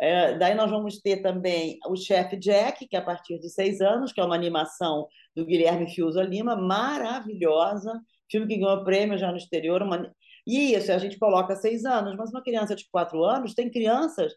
[0.00, 3.80] É, daí nós vamos ter também o Chef Jack, que é a partir de seis
[3.80, 5.06] anos, que é uma animação
[5.36, 8.00] do Guilherme Fiuza Lima, maravilhosa,
[8.30, 9.82] filme que ganhou prêmio já no exterior.
[9.82, 10.10] Uma...
[10.46, 14.32] E isso, a gente coloca seis anos, mas uma criança de quatro anos tem crianças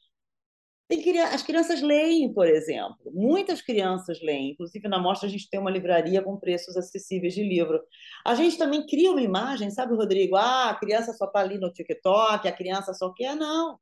[0.87, 3.11] tem, as crianças leem, por exemplo.
[3.11, 4.51] Muitas crianças leem.
[4.51, 7.81] Inclusive, na mostra, a gente tem uma livraria com preços acessíveis de livro.
[8.23, 10.35] A gente também cria uma imagem, sabe, Rodrigo?
[10.35, 13.35] Ah, a criança só está ali no TikTok, a criança só quer.
[13.35, 13.79] Não.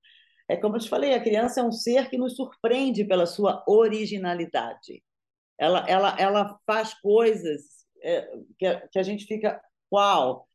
[0.48, 3.64] É como eu te falei, a criança é um ser que nos surpreende pela sua
[3.68, 5.04] originalidade.
[5.58, 10.48] Ela, ela, ela faz coisas é, que, a, que a gente fica, uau!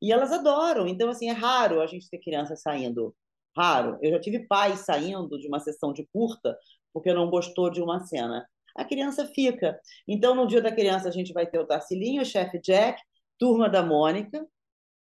[0.00, 0.86] E elas adoram.
[0.86, 3.14] Então, assim, é raro a gente ter criança saindo
[3.56, 3.98] raro.
[4.02, 6.56] Eu já tive pais saindo de uma sessão de curta
[6.92, 8.46] porque não gostou de uma cena.
[8.74, 9.78] A criança fica.
[10.06, 13.00] Então, no dia da criança, a gente vai ter o Tarcilinho, o chefe Jack,
[13.38, 14.46] turma da Mônica,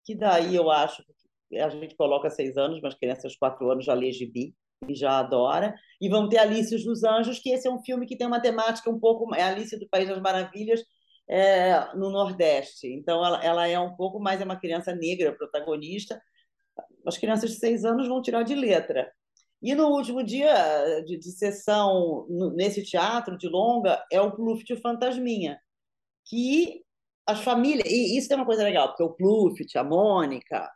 [0.05, 1.03] que daí eu acho
[1.49, 4.55] que a gente coloca seis anos, mas crianças quatro anos já lê gibi
[4.87, 5.75] e já adora.
[6.01, 8.89] E vamos ter Alice dos Anjos, que esse é um filme que tem uma temática
[8.89, 9.33] um pouco.
[9.35, 10.81] É Alice do País das Maravilhas
[11.29, 12.87] é, no Nordeste.
[12.87, 16.19] Então, ela, ela é um pouco mais é uma criança negra protagonista,
[17.05, 19.11] as crianças de seis anos vão tirar de letra.
[19.61, 22.25] E no último dia de, de sessão
[22.55, 25.59] nesse teatro de longa é o Pluft Fantasminha,
[26.25, 26.81] que
[27.25, 27.89] as famílias.
[27.89, 30.69] E isso é uma coisa legal, porque o Pluft, a Mônica,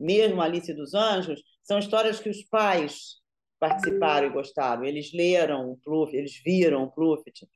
[0.00, 3.16] mesmo a Alice dos Anjos, são histórias que os pais
[3.60, 4.84] participaram e gostaram.
[4.84, 7.46] Eles leram o Pluft, eles viram o Pluft.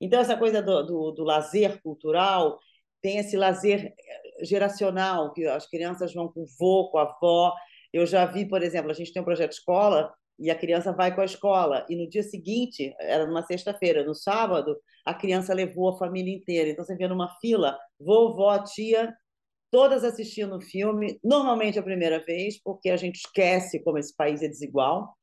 [0.00, 2.58] Então, essa coisa do, do, do lazer cultural
[3.00, 3.94] tem esse lazer
[4.42, 7.54] geracional, que as crianças vão com o vô, com a avó,
[7.92, 11.14] Eu já vi, por exemplo, a gente tem um projeto escola e a criança vai
[11.14, 15.90] com a escola e no dia seguinte, era numa sexta-feira, no sábado, a criança levou
[15.90, 16.70] a família inteira.
[16.70, 19.14] Então você vê numa fila, vovó, tia,
[19.70, 24.42] todas assistindo o filme, normalmente a primeira vez, porque a gente esquece como esse país
[24.42, 25.14] é desigual.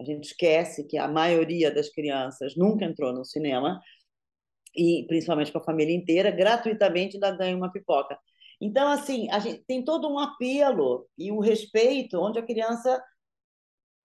[0.00, 3.80] A gente esquece que a maioria das crianças nunca entrou no cinema
[4.76, 8.18] e principalmente com a família inteira, gratuitamente ainda ganha uma pipoca.
[8.60, 13.02] Então, assim, a gente tem todo um apelo e um respeito onde a criança,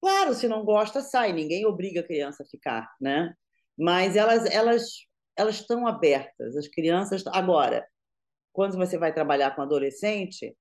[0.02, 3.34] claro, se não gosta, sai, ninguém obriga a criança a ficar, né?
[3.78, 4.91] Mas elas elas
[5.38, 7.88] elas estão abertas, as crianças agora,
[8.52, 10.56] quando você vai trabalhar com adolescente,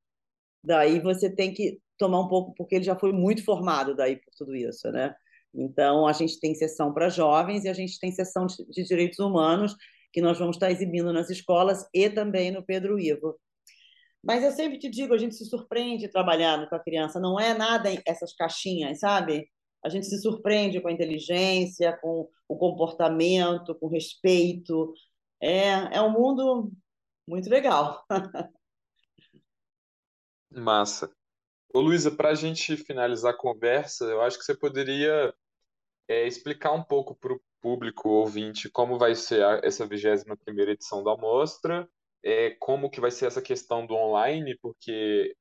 [0.62, 4.32] daí você tem que tomar um pouco porque ele já foi muito formado daí por
[4.36, 5.14] tudo isso, né?
[5.54, 9.74] Então, a gente tem sessão para jovens e a gente tem sessão de direitos humanos
[10.12, 13.38] que nós vamos estar exibindo nas escolas e também no Pedro Ivo.
[14.22, 17.54] Mas eu sempre te digo, a gente se surpreende trabalhando com a criança, não é
[17.54, 19.48] nada essas caixinhas, sabe?
[19.84, 24.92] A gente se surpreende com a inteligência, com o comportamento, com o respeito.
[25.40, 26.72] É, é um mundo
[27.28, 28.04] muito legal.
[30.50, 31.10] Massa.
[31.72, 35.32] Ô Luísa, para a gente finalizar a conversa, eu acho que você poderia
[36.08, 40.72] é, explicar um pouco para o público ouvinte como vai ser a, essa 21 primeira
[40.72, 41.88] edição da mostra,
[42.24, 45.34] é, como que vai ser essa questão do online, porque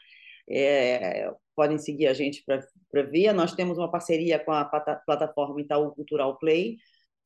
[0.49, 3.33] É, podem seguir a gente para ver.
[3.33, 6.77] Nós temos uma parceria com a plataforma Itaú Cultural Play.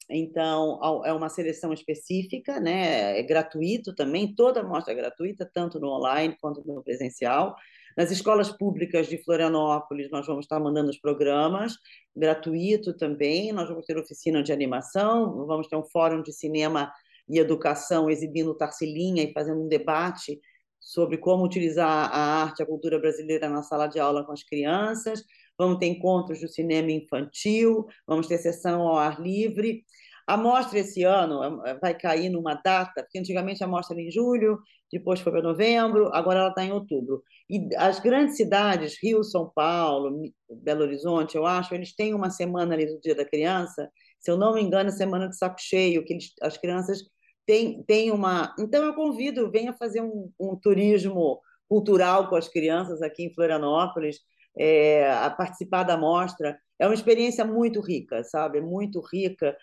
[0.09, 3.19] Então, é uma seleção específica, né?
[3.19, 7.55] é gratuito também, toda mostra é gratuita, tanto no online quanto no presencial.
[7.97, 11.75] Nas escolas públicas de Florianópolis, nós vamos estar mandando os programas,
[12.15, 13.53] gratuito também.
[13.53, 16.93] Nós vamos ter oficina de animação, vamos ter um fórum de cinema
[17.29, 20.41] e educação exibindo Tarsilinha e fazendo um debate
[20.81, 25.23] sobre como utilizar a arte a cultura brasileira na sala de aula com as crianças.
[25.57, 29.85] Vamos ter encontros do cinema infantil, vamos ter sessão ao ar livre.
[30.27, 34.11] A mostra esse ano eh, vai cair numa data, porque antigamente a mostra era em
[34.11, 34.59] julho,
[34.93, 37.23] depois foi para novembro, agora ela está em outubro.
[37.49, 42.75] E as grandes cidades, Rio, São Paulo, Belo Horizonte, eu acho, eles têm uma semana
[42.75, 46.05] ali do Dia da Criança, se eu não me engano, a semana de saco cheio,
[46.05, 47.01] que eles, as crianças
[47.47, 48.55] têm, têm uma.
[48.59, 54.19] Então, eu convido, venha fazer um, um turismo cultural com as crianças aqui em Florianópolis,
[54.57, 56.57] é, a participar da mostra.
[56.79, 58.61] É uma experiência muito rica, sabe?
[58.61, 59.57] Muito rica,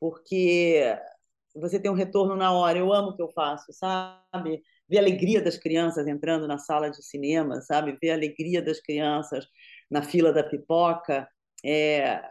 [0.00, 0.98] porque
[1.54, 2.78] você tem um retorno na hora.
[2.78, 4.62] Eu amo o que eu faço, sabe?
[4.88, 7.96] Ver a alegria das crianças entrando na sala de cinema, sabe?
[8.00, 9.46] Ver a alegria das crianças
[9.90, 11.28] na fila da pipoca.
[11.64, 12.22] É,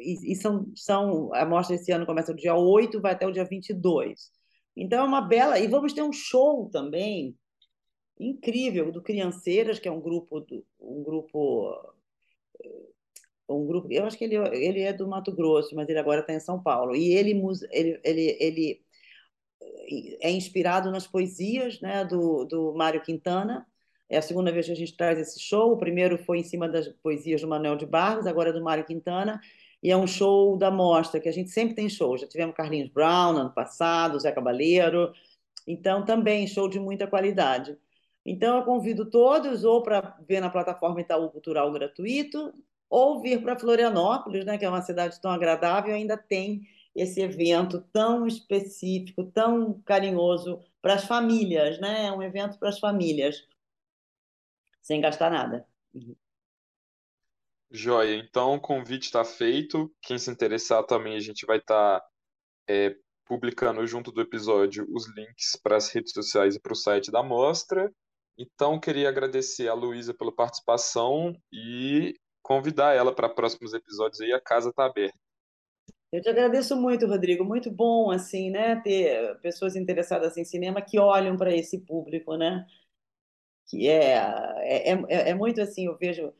[0.00, 3.32] e, e são, são, a mostra esse ano começa no dia 8, vai até o
[3.32, 4.30] dia 22.
[4.76, 5.58] Então é uma bela.
[5.58, 7.36] E vamos ter um show também
[8.18, 10.44] incrível do Crianceiras, que é um grupo,
[10.80, 11.76] um grupo
[13.52, 16.32] um grupo, eu acho que ele, ele é do Mato Grosso, mas ele agora está
[16.32, 16.94] em São Paulo.
[16.96, 17.32] E ele,
[17.70, 18.84] ele, ele, ele
[20.20, 23.66] é inspirado nas poesias né, do, do Mário Quintana.
[24.08, 25.72] É a segunda vez que a gente traz esse show.
[25.72, 28.84] O primeiro foi em cima das poesias do Manuel de Barros, agora é do Mário
[28.84, 29.40] Quintana.
[29.82, 32.16] E é um show da mostra, que a gente sempre tem show.
[32.16, 35.12] Já tivemos Carlinhos Brown no ano passado, Zé Cabaleiro.
[35.66, 37.76] Então, também show de muita qualidade.
[38.24, 42.52] Então, eu convido todos ou para ver na plataforma Itaú Cultural gratuito,
[42.92, 47.80] ou vir para Florianópolis, né, que é uma cidade tão agradável, ainda tem esse evento
[47.90, 52.04] tão específico, tão carinhoso para as famílias, né?
[52.04, 53.48] É um evento para as famílias,
[54.82, 55.66] sem gastar nada.
[57.70, 59.90] Joia, então o convite está feito.
[60.02, 62.06] Quem se interessar também, a gente vai estar tá,
[62.68, 67.10] é, publicando junto do episódio os links para as redes sociais e para o site
[67.10, 67.90] da mostra.
[68.36, 74.40] Então, queria agradecer a Luísa pela participação e convidar ela para próximos episódios aí, a
[74.40, 75.16] casa está aberta.
[76.12, 77.42] Eu te agradeço muito, Rodrigo.
[77.42, 82.66] Muito bom, assim, né, ter pessoas interessadas em cinema que olham para esse público, né?
[83.66, 84.16] Que é,
[84.58, 86.34] é, é, é, muito assim, eu vejo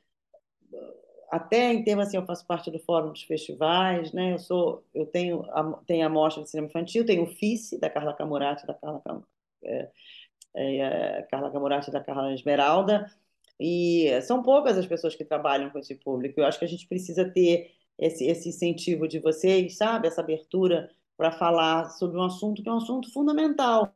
[1.30, 4.34] até em termos assim, eu faço parte do Fórum dos Festivais, né?
[4.34, 7.88] Eu sou, eu tenho a, tenho a mostra de cinema infantil, tenho o FICE da
[7.88, 9.02] Carla Camurati, da Carla
[9.64, 9.90] é,
[10.54, 13.10] é, Carla Camurati da Carla Esmeralda,
[13.62, 16.40] e são poucas as pessoas que trabalham com esse público.
[16.40, 20.08] Eu acho que a gente precisa ter esse, esse incentivo de vocês, sabe?
[20.08, 23.94] Essa abertura para falar sobre um assunto que é um assunto fundamental.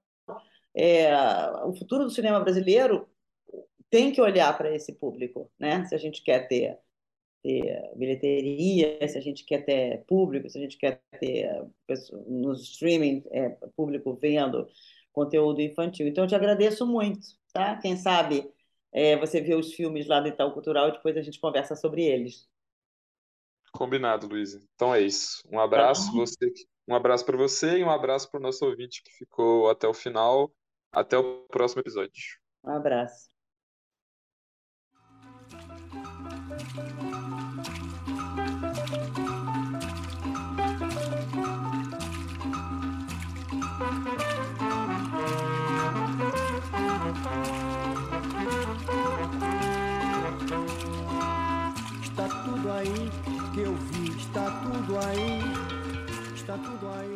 [0.73, 1.13] É,
[1.65, 3.09] o futuro do cinema brasileiro
[3.91, 5.85] tem que olhar para esse público, né?
[5.87, 6.79] Se a gente quer ter,
[7.43, 11.51] ter bilheteria, se a gente quer ter público, se a gente quer ter
[12.29, 14.69] nos streaming é, público vendo
[15.13, 16.07] conteúdo infantil.
[16.07, 17.75] Então, eu te agradeço muito, tá?
[17.79, 18.49] Quem sabe
[18.97, 22.03] é, você vê os filmes lá do Itaú Cultural e depois a gente conversa sobre
[22.03, 22.49] eles.
[23.71, 24.55] Combinado, Luiz.
[24.75, 25.47] Então é isso.
[25.53, 26.51] Um abraço, tá você,
[26.89, 29.93] um abraço para você e um abraço para o nosso ouvinte que ficou até o
[29.93, 30.51] final.
[30.91, 32.39] Até o próximo episódio.
[32.65, 33.36] Um abraço.
[56.59, 57.16] Tudo aí